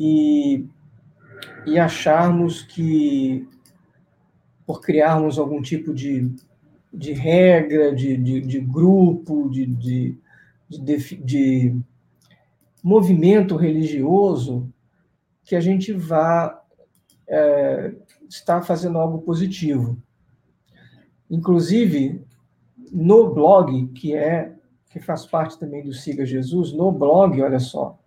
e 0.00 0.66
e 1.66 1.78
acharmos 1.78 2.62
que, 2.62 3.46
por 4.66 4.80
criarmos 4.80 5.38
algum 5.38 5.60
tipo 5.60 5.92
de, 5.92 6.34
de 6.92 7.12
regra, 7.12 7.94
de, 7.94 8.16
de, 8.16 8.40
de 8.40 8.60
grupo, 8.60 9.48
de, 9.48 9.66
de, 9.66 10.18
de, 10.68 11.16
de 11.16 11.76
movimento 12.82 13.56
religioso, 13.56 14.72
que 15.44 15.54
a 15.54 15.60
gente 15.60 15.92
vá 15.92 16.62
é, 17.26 17.94
estar 18.28 18.62
fazendo 18.62 18.98
algo 18.98 19.20
positivo. 19.20 19.96
Inclusive, 21.28 22.24
no 22.90 23.32
blog, 23.32 23.88
que 23.88 24.14
é 24.14 24.54
que 24.90 24.98
faz 24.98 25.24
parte 25.24 25.56
também 25.56 25.84
do 25.84 25.92
Siga 25.92 26.26
Jesus, 26.26 26.72
no 26.72 26.90
blog, 26.90 27.40
olha 27.40 27.60
só, 27.60 27.99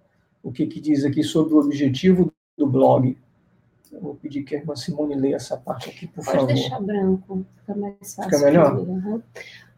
o 0.44 0.52
que, 0.52 0.68
que 0.68 0.82
diz 0.82 1.06
aqui 1.06 1.24
sobre 1.24 1.54
o 1.54 1.60
objetivo 1.60 2.32
do 2.58 2.68
blog. 2.68 3.18
Eu 3.92 4.02
vou 4.02 4.16
pedir 4.16 4.44
que 4.44 4.56
a 4.56 4.60
irmã 4.60 4.76
Simone 4.76 5.16
leia 5.16 5.38
essa 5.38 5.56
parte 5.56 5.90
aqui, 5.90 6.08
por 6.08 6.26
Pode 6.26 6.26
favor. 6.26 6.48
Pode 6.48 6.54
deixar 6.60 6.82
branco, 6.82 7.46
fica 7.60 7.76
mais 7.80 7.96
fácil. 8.16 8.24
Fica 8.24 8.46
melhor? 8.46 8.80
Uhum. 8.80 9.22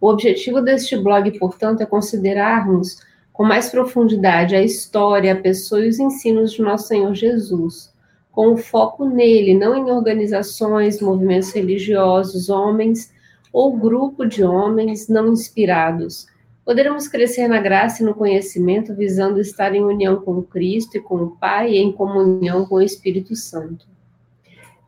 O 0.02 0.08
objetivo 0.10 0.62
deste 0.62 0.98
blog, 0.98 1.38
portanto, 1.38 1.82
é 1.82 1.86
considerarmos 1.86 3.02
com 3.32 3.44
mais 3.44 3.70
profundidade 3.70 4.56
a 4.56 4.64
história, 4.64 5.34
a 5.34 5.42
pessoa 5.42 5.86
e 5.86 5.90
os 5.90 6.00
ensinos 6.00 6.54
de 6.54 6.62
nosso 6.62 6.88
Senhor 6.88 7.14
Jesus, 7.14 7.94
com 8.32 8.54
o 8.54 8.58
foco 8.58 9.06
nele, 9.06 9.54
não 9.54 9.76
em 9.76 9.92
organizações, 9.92 11.02
movimentos 11.02 11.52
religiosos, 11.52 12.50
homens 12.50 13.14
ou 13.52 13.76
grupo 13.76 14.26
de 14.26 14.44
homens 14.44 15.10
não 15.10 15.32
inspirados. 15.32 16.28
Poderemos 16.66 17.08
crescer 17.08 17.48
na 17.48 17.62
graça 17.62 18.02
e 18.02 18.06
no 18.06 18.16
conhecimento, 18.16 18.96
visando 18.96 19.40
estar 19.40 19.76
em 19.76 19.84
união 19.84 20.20
com 20.20 20.42
Cristo 20.42 20.98
e 20.98 21.00
com 21.00 21.18
o 21.18 21.38
Pai 21.38 21.74
e 21.74 21.78
em 21.78 21.92
comunhão 21.92 22.66
com 22.66 22.76
o 22.76 22.82
Espírito 22.82 23.36
Santo. 23.36 23.86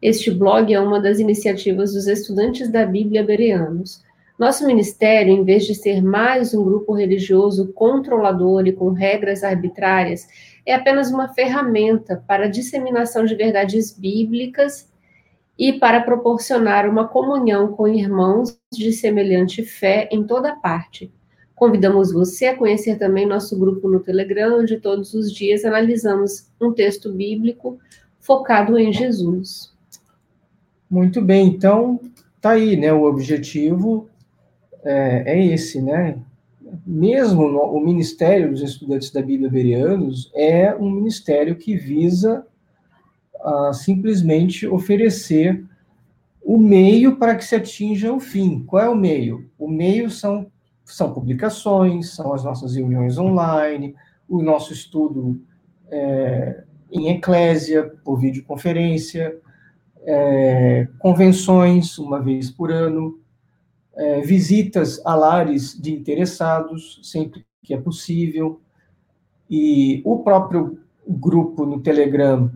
Este 0.01 0.31
blog 0.31 0.73
é 0.73 0.79
uma 0.79 0.99
das 0.99 1.19
iniciativas 1.19 1.93
dos 1.93 2.07
estudantes 2.07 2.71
da 2.71 2.83
Bíblia 2.83 3.23
bereanos. 3.23 4.03
Nosso 4.39 4.65
ministério, 4.65 5.31
em 5.31 5.43
vez 5.43 5.65
de 5.65 5.75
ser 5.75 6.01
mais 6.01 6.51
um 6.51 6.63
grupo 6.63 6.93
religioso 6.93 7.71
controlador 7.73 8.65
e 8.65 8.73
com 8.73 8.89
regras 8.89 9.43
arbitrárias, 9.43 10.27
é 10.65 10.73
apenas 10.73 11.11
uma 11.11 11.31
ferramenta 11.31 12.23
para 12.27 12.45
a 12.45 12.49
disseminação 12.49 13.23
de 13.23 13.35
verdades 13.35 13.91
bíblicas 13.95 14.91
e 15.57 15.73
para 15.73 16.01
proporcionar 16.01 16.89
uma 16.89 17.07
comunhão 17.07 17.71
com 17.73 17.87
irmãos 17.87 18.59
de 18.71 18.91
semelhante 18.91 19.63
fé 19.63 20.09
em 20.11 20.25
toda 20.25 20.55
parte. 20.55 21.11
Convidamos 21.57 22.13
você 22.13 22.45
a 22.45 22.55
conhecer 22.55 22.99
também 22.99 23.25
nosso 23.25 23.57
grupo 23.57 23.89
no 23.89 23.99
Telegram, 23.99 24.59
onde 24.59 24.79
todos 24.79 25.15
os 25.15 25.33
dias 25.33 25.65
analisamos 25.65 26.47
um 26.61 26.71
texto 26.71 27.11
bíblico 27.11 27.79
focado 28.19 28.77
em 28.77 28.93
Jesus. 28.93 29.73
Muito 30.87 31.19
bem, 31.19 31.47
então 31.47 31.99
tá 32.39 32.51
aí, 32.51 32.77
né? 32.77 32.93
O 32.93 33.05
objetivo 33.05 34.07
é, 34.83 35.33
é 35.33 35.45
esse, 35.47 35.81
né? 35.81 36.19
Mesmo 36.85 37.49
no, 37.49 37.61
o 37.61 37.83
Ministério 37.83 38.51
dos 38.51 38.61
Estudantes 38.61 39.09
da 39.11 39.23
Bíblia 39.23 39.49
Berianos 39.49 40.31
é 40.35 40.75
um 40.75 40.91
ministério 40.91 41.55
que 41.55 41.75
visa 41.75 42.45
ah, 43.41 43.71
simplesmente 43.73 44.67
oferecer 44.67 45.65
o 46.43 46.59
meio 46.59 47.15
para 47.15 47.35
que 47.35 47.43
se 47.43 47.55
atinja 47.55 48.13
o 48.13 48.19
fim. 48.19 48.63
Qual 48.63 48.83
é 48.83 48.87
o 48.87 48.95
meio? 48.95 49.49
O 49.57 49.67
meio 49.67 50.11
são, 50.11 50.45
são 50.93 51.13
publicações, 51.13 52.11
são 52.11 52.33
as 52.33 52.43
nossas 52.43 52.75
reuniões 52.75 53.17
online, 53.17 53.95
o 54.27 54.41
nosso 54.41 54.73
estudo 54.73 55.39
é, 55.89 56.63
em 56.91 57.09
eclésia, 57.09 57.93
por 58.03 58.19
videoconferência, 58.19 59.37
é, 60.03 60.87
convenções 60.99 61.97
uma 61.97 62.21
vez 62.21 62.49
por 62.49 62.71
ano, 62.71 63.19
é, 63.95 64.21
visitas 64.21 65.01
a 65.05 65.15
lares 65.15 65.79
de 65.79 65.93
interessados, 65.93 66.99
sempre 67.03 67.45
que 67.63 67.73
é 67.73 67.77
possível, 67.77 68.61
e 69.49 70.01
o 70.05 70.19
próprio 70.19 70.79
grupo 71.07 71.65
no 71.65 71.81
Telegram, 71.81 72.51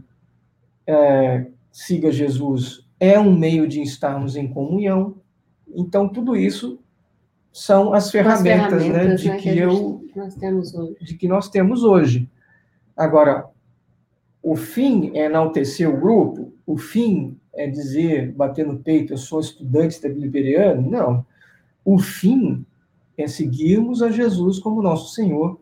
é, 0.87 1.47
Siga 1.71 2.11
Jesus, 2.11 2.85
é 2.99 3.17
um 3.19 3.37
meio 3.37 3.67
de 3.67 3.81
estarmos 3.81 4.35
em 4.35 4.47
comunhão. 4.47 5.15
Então, 5.73 6.09
tudo 6.09 6.35
isso 6.35 6.79
são 7.51 7.93
as 7.93 8.09
ferramentas, 8.09 8.73
as 8.73 8.83
ferramentas 8.83 9.03
né, 9.03 9.15
de 9.15 9.29
né, 9.29 9.35
que, 9.37 9.41
que 9.41 9.59
eu 9.59 10.05
nós 10.15 10.35
temos 10.35 10.73
hoje. 10.73 10.95
de 11.01 11.15
que 11.15 11.27
nós 11.27 11.49
temos 11.49 11.83
hoje. 11.83 12.29
Agora, 12.95 13.45
o 14.41 14.55
fim 14.55 15.11
é 15.15 15.25
enaltecer 15.25 15.89
o 15.89 15.99
grupo, 15.99 16.53
o 16.65 16.77
fim 16.77 17.37
é 17.53 17.67
dizer, 17.67 18.31
bater 18.31 18.65
no 18.65 18.79
peito, 18.79 19.13
eu 19.13 19.17
sou 19.17 19.39
estudante 19.39 20.01
da 20.01 20.09
Bíblia 20.09 20.75
Não. 20.75 21.25
O 21.83 21.97
fim 21.99 22.65
é 23.17 23.27
seguirmos 23.27 24.01
a 24.01 24.09
Jesus 24.09 24.59
como 24.59 24.81
nosso 24.81 25.13
Senhor, 25.13 25.59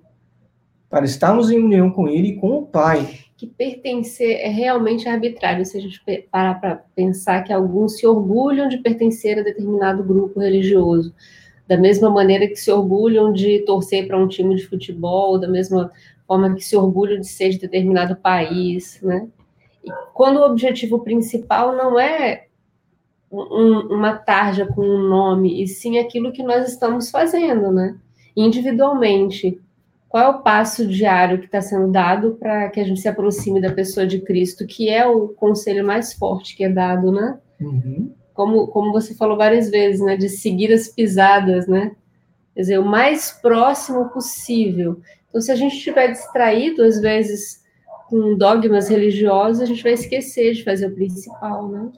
para 0.89 1.05
estarmos 1.05 1.51
em 1.51 1.59
união 1.59 1.91
com 1.91 2.07
Ele 2.07 2.29
e 2.29 2.35
com 2.35 2.57
o 2.57 2.65
Pai. 2.65 3.19
Que 3.37 3.47
pertencer 3.47 4.39
é 4.41 4.49
realmente 4.49 5.07
arbitrário, 5.07 5.65
se 5.65 5.77
a 5.77 5.81
gente 5.81 6.01
parar 6.31 6.59
para 6.59 6.75
pensar 6.95 7.43
que 7.43 7.53
alguns 7.53 7.97
se 7.97 8.05
orgulham 8.05 8.67
de 8.67 8.77
pertencer 8.79 9.39
a 9.39 9.43
determinado 9.43 10.03
grupo 10.03 10.39
religioso, 10.39 11.13
da 11.69 11.77
mesma 11.77 12.09
maneira 12.09 12.47
que 12.47 12.55
se 12.55 12.71
orgulham 12.71 13.31
de 13.31 13.59
torcer 13.59 14.07
para 14.07 14.17
um 14.17 14.27
time 14.27 14.55
de 14.55 14.65
futebol, 14.65 15.39
da 15.39 15.47
mesma 15.47 15.91
forma 16.27 16.55
que 16.55 16.61
se 16.61 16.75
orgulham 16.75 17.19
de 17.19 17.27
ser 17.27 17.49
de 17.51 17.59
determinado 17.59 18.15
país, 18.15 18.99
né? 19.03 19.27
quando 20.13 20.37
o 20.37 20.45
objetivo 20.45 20.99
principal 20.99 21.75
não 21.75 21.99
é 21.99 22.47
um, 23.31 23.95
uma 23.95 24.13
tarja 24.13 24.65
com 24.65 24.81
um 24.81 25.07
nome, 25.07 25.61
e 25.61 25.67
sim 25.67 25.99
aquilo 25.99 26.31
que 26.31 26.41
nós 26.41 26.67
estamos 26.67 27.11
fazendo, 27.11 27.71
né? 27.71 27.95
Individualmente. 28.35 29.61
Qual 30.07 30.23
é 30.23 30.27
o 30.27 30.41
passo 30.41 30.87
diário 30.87 31.37
que 31.37 31.45
está 31.45 31.61
sendo 31.61 31.91
dado 31.91 32.35
para 32.39 32.67
que 32.69 32.79
a 32.79 32.83
gente 32.83 32.99
se 32.99 33.07
aproxime 33.07 33.61
da 33.61 33.71
pessoa 33.71 34.07
de 34.07 34.19
Cristo, 34.21 34.65
que 34.65 34.89
é 34.89 35.05
o 35.05 35.27
conselho 35.29 35.85
mais 35.85 36.13
forte 36.13 36.57
que 36.57 36.63
é 36.63 36.69
dado, 36.69 37.11
né? 37.11 37.37
Uhum. 37.61 38.11
Como, 38.39 38.67
como 38.67 38.93
você 38.93 39.13
falou 39.13 39.35
várias 39.35 39.69
vezes, 39.69 39.99
né? 39.99 40.15
De 40.15 40.29
seguir 40.29 40.71
as 40.71 40.87
pisadas, 40.87 41.67
né? 41.67 41.91
Quer 42.55 42.61
dizer, 42.61 42.79
o 42.79 42.85
mais 42.85 43.31
próximo 43.31 44.07
possível. 44.11 45.01
Então, 45.27 45.41
se 45.41 45.51
a 45.51 45.55
gente 45.55 45.75
estiver 45.75 46.09
distraído, 46.09 46.81
às 46.81 47.01
vezes, 47.01 47.61
com 48.07 48.37
dogmas 48.37 48.87
religiosos, 48.87 49.61
a 49.61 49.65
gente 49.65 49.83
vai 49.83 49.91
esquecer 49.91 50.53
de 50.53 50.63
fazer 50.63 50.87
o 50.87 50.95
principal, 50.95 51.67
né? 51.67 51.91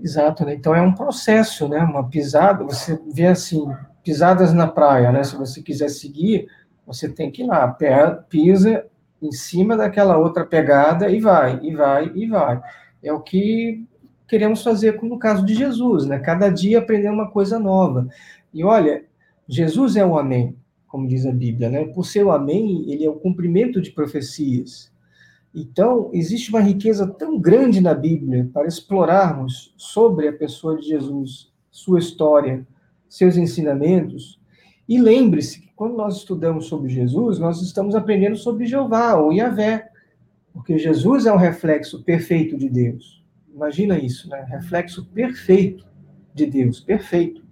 Exato, 0.00 0.44
né? 0.44 0.54
Então 0.54 0.72
é 0.72 0.80
um 0.80 0.94
processo, 0.94 1.66
né? 1.66 1.80
Uma 1.80 2.08
pisada, 2.08 2.62
você 2.62 2.96
vê 3.12 3.26
assim, 3.26 3.68
pisadas 4.04 4.52
na 4.52 4.68
praia, 4.68 5.10
né? 5.10 5.24
Se 5.24 5.34
você 5.34 5.60
quiser 5.60 5.88
seguir, 5.88 6.46
você 6.86 7.08
tem 7.08 7.28
que 7.28 7.42
ir 7.42 7.46
lá, 7.46 7.76
pisa 8.28 8.86
em 9.20 9.32
cima 9.32 9.76
daquela 9.76 10.16
outra 10.16 10.46
pegada 10.46 11.10
e 11.10 11.18
vai, 11.18 11.58
e 11.60 11.74
vai, 11.74 12.12
e 12.14 12.28
vai. 12.28 12.62
É 13.02 13.12
o 13.12 13.18
que 13.18 13.84
queremos 14.28 14.62
fazer 14.62 15.00
no 15.02 15.18
caso 15.18 15.44
de 15.44 15.54
Jesus, 15.54 16.06
né? 16.06 16.18
Cada 16.18 16.50
dia 16.50 16.78
aprender 16.78 17.08
uma 17.08 17.30
coisa 17.30 17.58
nova. 17.58 18.06
E 18.52 18.62
olha, 18.62 19.04
Jesus 19.48 19.96
é 19.96 20.04
o 20.04 20.18
Amém, 20.18 20.54
como 20.86 21.08
diz 21.08 21.24
a 21.24 21.32
Bíblia, 21.32 21.70
né? 21.70 21.86
Por 21.86 22.04
ser 22.04 22.24
o 22.24 22.30
Amém, 22.30 22.84
ele 22.90 23.04
é 23.04 23.10
o 23.10 23.18
cumprimento 23.18 23.80
de 23.80 23.90
profecias. 23.90 24.92
Então, 25.54 26.10
existe 26.12 26.50
uma 26.50 26.60
riqueza 26.60 27.06
tão 27.06 27.40
grande 27.40 27.80
na 27.80 27.94
Bíblia 27.94 28.48
para 28.52 28.68
explorarmos 28.68 29.74
sobre 29.76 30.28
a 30.28 30.32
pessoa 30.32 30.76
de 30.76 30.86
Jesus, 30.86 31.50
sua 31.70 31.98
história, 31.98 32.66
seus 33.08 33.36
ensinamentos. 33.36 34.38
E 34.86 35.00
lembre-se 35.00 35.62
que 35.62 35.72
quando 35.74 35.96
nós 35.96 36.18
estudamos 36.18 36.66
sobre 36.66 36.90
Jesus, 36.90 37.38
nós 37.38 37.62
estamos 37.62 37.94
aprendendo 37.94 38.36
sobre 38.36 38.66
Jeová 38.66 39.14
ou 39.14 39.32
Yahvé, 39.32 39.88
porque 40.52 40.78
Jesus 40.78 41.24
é 41.24 41.32
um 41.32 41.36
reflexo 41.36 42.02
perfeito 42.04 42.56
de 42.56 42.68
Deus. 42.68 43.17
Imagina 43.58 43.98
isso, 43.98 44.28
né? 44.28 44.46
Reflexo 44.48 45.04
perfeito. 45.06 45.84
de 46.32 46.46
Deus. 46.46 46.78
Perfeito. 46.78 47.42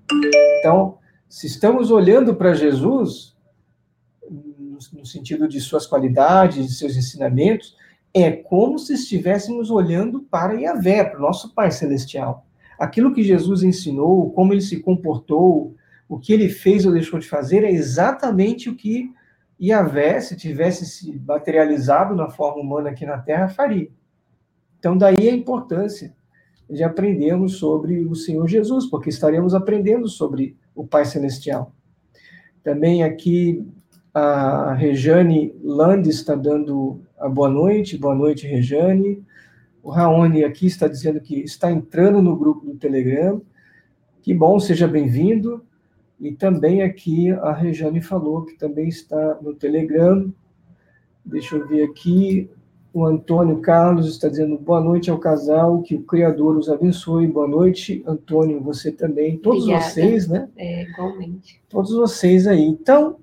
Então, 0.60 0.98
se 1.28 1.48
estamos 1.48 1.90
olhando 1.90 2.36
para 2.36 2.54
Jesus, 2.54 3.36
no 4.92 5.04
sentido 5.04 5.48
de 5.48 5.60
suas 5.60 5.84
qualidades, 5.84 6.64
de 6.64 6.72
seus 6.74 6.96
ensinamentos, 6.96 7.76
é 8.14 8.30
como 8.30 8.78
se 8.78 8.94
estivéssemos 8.94 9.68
olhando 9.68 10.22
para 10.22 10.54
Yahvé, 10.54 11.02
para 11.02 11.18
o 11.18 11.22
nosso 11.22 11.52
Pai 11.52 11.72
Celestial. 11.72 12.46
Aquilo 12.78 13.12
que 13.12 13.24
Jesus 13.24 13.64
ensinou, 13.64 14.30
como 14.30 14.52
ele 14.52 14.60
se 14.60 14.78
comportou, 14.78 15.74
o 16.08 16.20
que 16.20 16.32
ele 16.32 16.48
fez 16.48 16.86
ou 16.86 16.92
deixou 16.92 17.18
de 17.18 17.26
fazer, 17.26 17.64
é 17.64 17.70
exatamente 17.72 18.70
o 18.70 18.76
que 18.76 19.12
Yahvé, 19.60 20.20
se 20.20 20.36
tivesse 20.36 20.86
se 20.86 21.18
materializado 21.26 22.14
na 22.14 22.30
forma 22.30 22.62
humana 22.62 22.90
aqui 22.90 23.04
na 23.04 23.18
Terra, 23.18 23.48
faria. 23.48 23.90
Então, 24.86 24.96
daí 24.96 25.28
a 25.28 25.34
importância 25.34 26.14
de 26.70 26.84
aprendermos 26.84 27.56
sobre 27.56 28.04
o 28.04 28.14
Senhor 28.14 28.46
Jesus, 28.46 28.86
porque 28.86 29.10
estaremos 29.10 29.52
aprendendo 29.52 30.06
sobre 30.08 30.56
o 30.76 30.86
Pai 30.86 31.04
Celestial. 31.04 31.72
Também 32.62 33.02
aqui 33.02 33.66
a 34.14 34.74
Rejane 34.74 35.52
Land 35.60 36.08
está 36.08 36.36
dando 36.36 37.00
a 37.18 37.28
boa 37.28 37.48
noite. 37.48 37.98
Boa 37.98 38.14
noite, 38.14 38.46
Rejane. 38.46 39.24
O 39.82 39.90
Raoni 39.90 40.44
aqui 40.44 40.68
está 40.68 40.86
dizendo 40.86 41.20
que 41.20 41.40
está 41.40 41.68
entrando 41.68 42.22
no 42.22 42.36
grupo 42.36 42.64
do 42.64 42.76
Telegram. 42.76 43.42
Que 44.22 44.32
bom, 44.32 44.60
seja 44.60 44.86
bem-vindo. 44.86 45.64
E 46.20 46.30
também 46.30 46.82
aqui 46.82 47.32
a 47.32 47.52
Rejane 47.52 48.00
falou 48.00 48.44
que 48.44 48.54
também 48.54 48.86
está 48.86 49.36
no 49.42 49.52
Telegram. 49.52 50.32
Deixa 51.24 51.56
eu 51.56 51.66
ver 51.66 51.82
aqui. 51.82 52.48
O 52.96 53.04
Antônio 53.04 53.60
Carlos 53.60 54.08
está 54.08 54.26
dizendo 54.26 54.56
boa 54.56 54.80
noite 54.80 55.10
ao 55.10 55.18
casal, 55.18 55.82
que 55.82 55.94
o 55.94 56.02
Criador 56.04 56.56
os 56.56 56.70
abençoe. 56.70 57.26
Boa 57.26 57.46
noite, 57.46 58.02
Antônio, 58.06 58.58
você 58.58 58.90
também. 58.90 59.36
Todos 59.36 59.64
Obrigada. 59.64 59.84
vocês, 59.84 60.26
né? 60.26 60.48
É, 60.56 60.84
igualmente. 60.84 61.60
Todos 61.68 61.92
vocês 61.92 62.46
aí. 62.46 62.62
Então, 62.62 63.18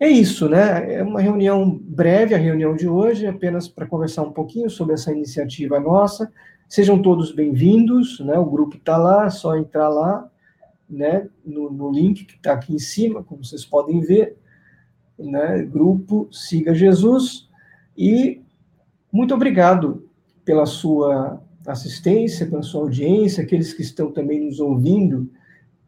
é 0.00 0.08
isso, 0.08 0.48
né? 0.48 0.94
É 0.94 1.02
uma 1.04 1.20
reunião 1.20 1.80
breve, 1.80 2.34
a 2.34 2.38
reunião 2.38 2.74
de 2.74 2.88
hoje, 2.88 3.24
apenas 3.24 3.68
para 3.68 3.86
conversar 3.86 4.22
um 4.22 4.32
pouquinho 4.32 4.68
sobre 4.68 4.94
essa 4.94 5.12
iniciativa 5.12 5.78
nossa. 5.78 6.32
Sejam 6.68 7.00
todos 7.00 7.30
bem-vindos, 7.30 8.18
né? 8.18 8.36
O 8.36 8.44
grupo 8.44 8.78
está 8.78 8.96
lá, 8.96 9.26
é 9.26 9.30
só 9.30 9.56
entrar 9.56 9.90
lá, 9.90 10.28
né? 10.90 11.28
No, 11.46 11.70
no 11.70 11.92
link 11.92 12.24
que 12.24 12.34
está 12.34 12.54
aqui 12.54 12.74
em 12.74 12.80
cima, 12.80 13.22
como 13.22 13.44
vocês 13.44 13.64
podem 13.64 14.00
ver, 14.00 14.36
né? 15.16 15.62
Grupo 15.62 16.26
Siga 16.32 16.74
Jesus. 16.74 17.48
E 17.96 18.42
muito 19.14 19.32
obrigado 19.32 20.08
pela 20.44 20.66
sua 20.66 21.40
assistência, 21.64 22.48
pela 22.48 22.64
sua 22.64 22.80
audiência, 22.80 23.44
aqueles 23.44 23.72
que 23.72 23.80
estão 23.80 24.10
também 24.10 24.44
nos 24.44 24.58
ouvindo 24.58 25.30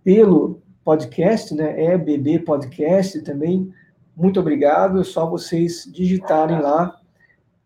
pelo 0.05 0.63
podcast, 0.85 1.53
né? 1.53 1.93
EBB 1.93 2.39
Podcast 2.45 3.21
também 3.23 3.75
muito 4.17 4.39
obrigado. 4.39 5.01
É 5.01 5.03
só 5.03 5.29
vocês 5.29 5.91
digitarem 5.93 6.61
lá 6.61 7.01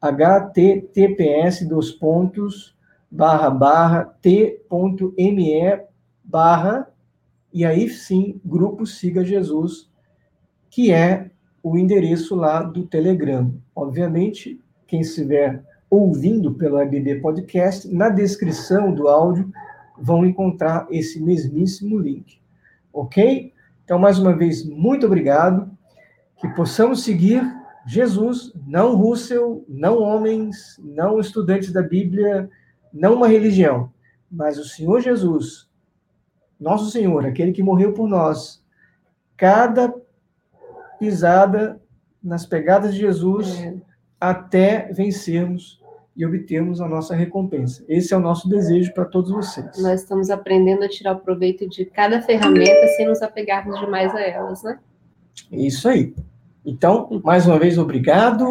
https 0.01 1.69
dos 1.69 1.91
pontos 1.91 2.75
barra 3.11 3.51
barra 3.51 4.05
t.me 4.23 5.83
barra 6.25 6.91
e 7.53 7.67
aí 7.67 7.87
sim 7.91 8.41
grupo 8.43 8.87
siga 8.87 9.23
Jesus 9.23 9.91
que 10.71 10.91
é 10.91 11.31
o 11.63 11.77
endereço 11.77 12.35
lá 12.35 12.63
do 12.63 12.87
Telegram. 12.87 13.53
Obviamente 13.77 14.59
quem 14.91 15.03
estiver 15.03 15.63
ouvindo 15.89 16.53
pelo 16.53 16.81
EBD 16.81 17.21
Podcast 17.21 17.87
na 17.95 18.09
descrição 18.09 18.93
do 18.93 19.07
áudio 19.07 19.49
vão 19.97 20.27
encontrar 20.27 20.89
esse 20.91 21.23
mesmíssimo 21.23 21.97
link, 21.97 22.41
ok? 22.93 23.55
Então 23.85 24.01
mais 24.01 24.19
uma 24.19 24.37
vez 24.37 24.69
muito 24.69 25.07
obrigado 25.07 25.71
que 26.39 26.49
possamos 26.49 27.05
seguir 27.05 27.41
Jesus, 27.87 28.53
não 28.67 28.97
Russell, 28.97 29.65
não 29.69 30.03
homens, 30.03 30.77
não 30.83 31.21
estudantes 31.21 31.73
da 31.73 31.83
Bíblia, 31.83 32.51
não 32.93 33.15
uma 33.15 33.29
religião, 33.29 33.93
mas 34.29 34.59
o 34.59 34.65
Senhor 34.65 35.01
Jesus, 35.01 35.69
nosso 36.59 36.91
Senhor, 36.91 37.25
aquele 37.25 37.53
que 37.53 37.63
morreu 37.63 37.93
por 37.93 38.09
nós. 38.09 38.61
Cada 39.37 39.95
pisada 40.99 41.81
nas 42.23 42.45
pegadas 42.45 42.93
de 42.93 43.01
Jesus 43.01 43.57
é. 43.61 43.90
Até 44.21 44.93
vencermos 44.93 45.81
e 46.15 46.27
obtermos 46.27 46.81
a 46.81 46.89
nossa 46.89 47.15
recompensa. 47.15 47.83
Esse 47.89 48.13
é 48.13 48.17
o 48.17 48.21
nosso 48.21 48.49
desejo 48.49 48.93
para 48.93 49.07
todos 49.07 49.31
vocês. 49.31 49.67
Nós 49.79 50.03
estamos 50.03 50.29
aprendendo 50.29 50.85
a 50.85 50.89
tirar 50.89 51.13
o 51.15 51.21
proveito 51.21 51.67
de 51.69 51.87
cada 51.87 52.21
ferramenta 52.21 52.87
sem 52.97 53.07
nos 53.09 53.23
apegarmos 53.23 53.81
demais 53.81 54.15
a 54.15 54.21
elas, 54.21 54.63
né? 54.63 54.79
Isso 55.51 55.89
aí. 55.89 56.15
Então, 56.65 57.23
mais 57.25 57.47
uma 57.47 57.59
vez, 57.59 57.79
obrigado. 57.79 58.47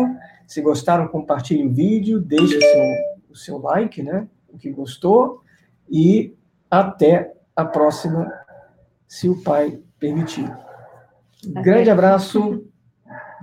Se 0.47 0.61
gostaram, 0.61 1.07
compartilhe 1.07 1.63
o 1.67 1.71
vídeo, 1.71 2.19
deixe 2.19 2.57
o 2.57 2.61
seu, 2.61 2.81
o 3.29 3.35
seu 3.35 3.57
like, 3.59 4.01
né? 4.01 4.27
O 4.51 4.57
que 4.57 4.71
gostou. 4.71 5.43
E 5.87 6.33
até 6.71 7.33
a 7.55 7.63
próxima, 7.63 8.31
se 9.07 9.29
o 9.29 9.41
Pai 9.43 9.79
permitir. 9.99 10.51
Grande 11.45 11.89
abraço, 11.89 12.65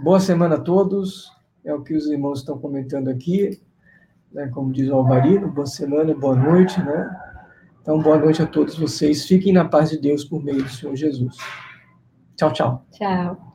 boa 0.03 0.19
semana 0.19 0.57
a 0.57 0.61
todos. 0.61 1.36
É 1.67 1.75
o 1.75 1.83
que 1.83 1.95
os 1.95 2.07
irmãos 2.07 2.39
estão 2.39 2.57
comentando 2.57 3.09
aqui. 3.09 3.61
Né? 4.33 4.47
Como 4.55 4.73
diz 4.73 4.89
o 4.89 4.95
Alvarino, 4.95 5.49
boa 5.49 5.67
semana, 5.67 6.15
boa 6.15 6.37
noite, 6.37 6.81
né? 6.81 7.11
Então, 7.83 8.01
boa 8.01 8.19
noite 8.19 8.41
a 8.41 8.47
todos 8.47 8.79
vocês. 8.79 9.27
Fiquem 9.27 9.53
na 9.53 9.65
paz 9.65 9.91
de 9.91 9.99
Deus 9.99 10.25
por 10.25 10.43
meio 10.43 10.63
do 10.63 10.69
Senhor 10.69 10.95
Jesus. 10.95 11.37
Tchau, 12.37 12.53
tchau. 12.53 12.87
Tchau. 12.93 13.46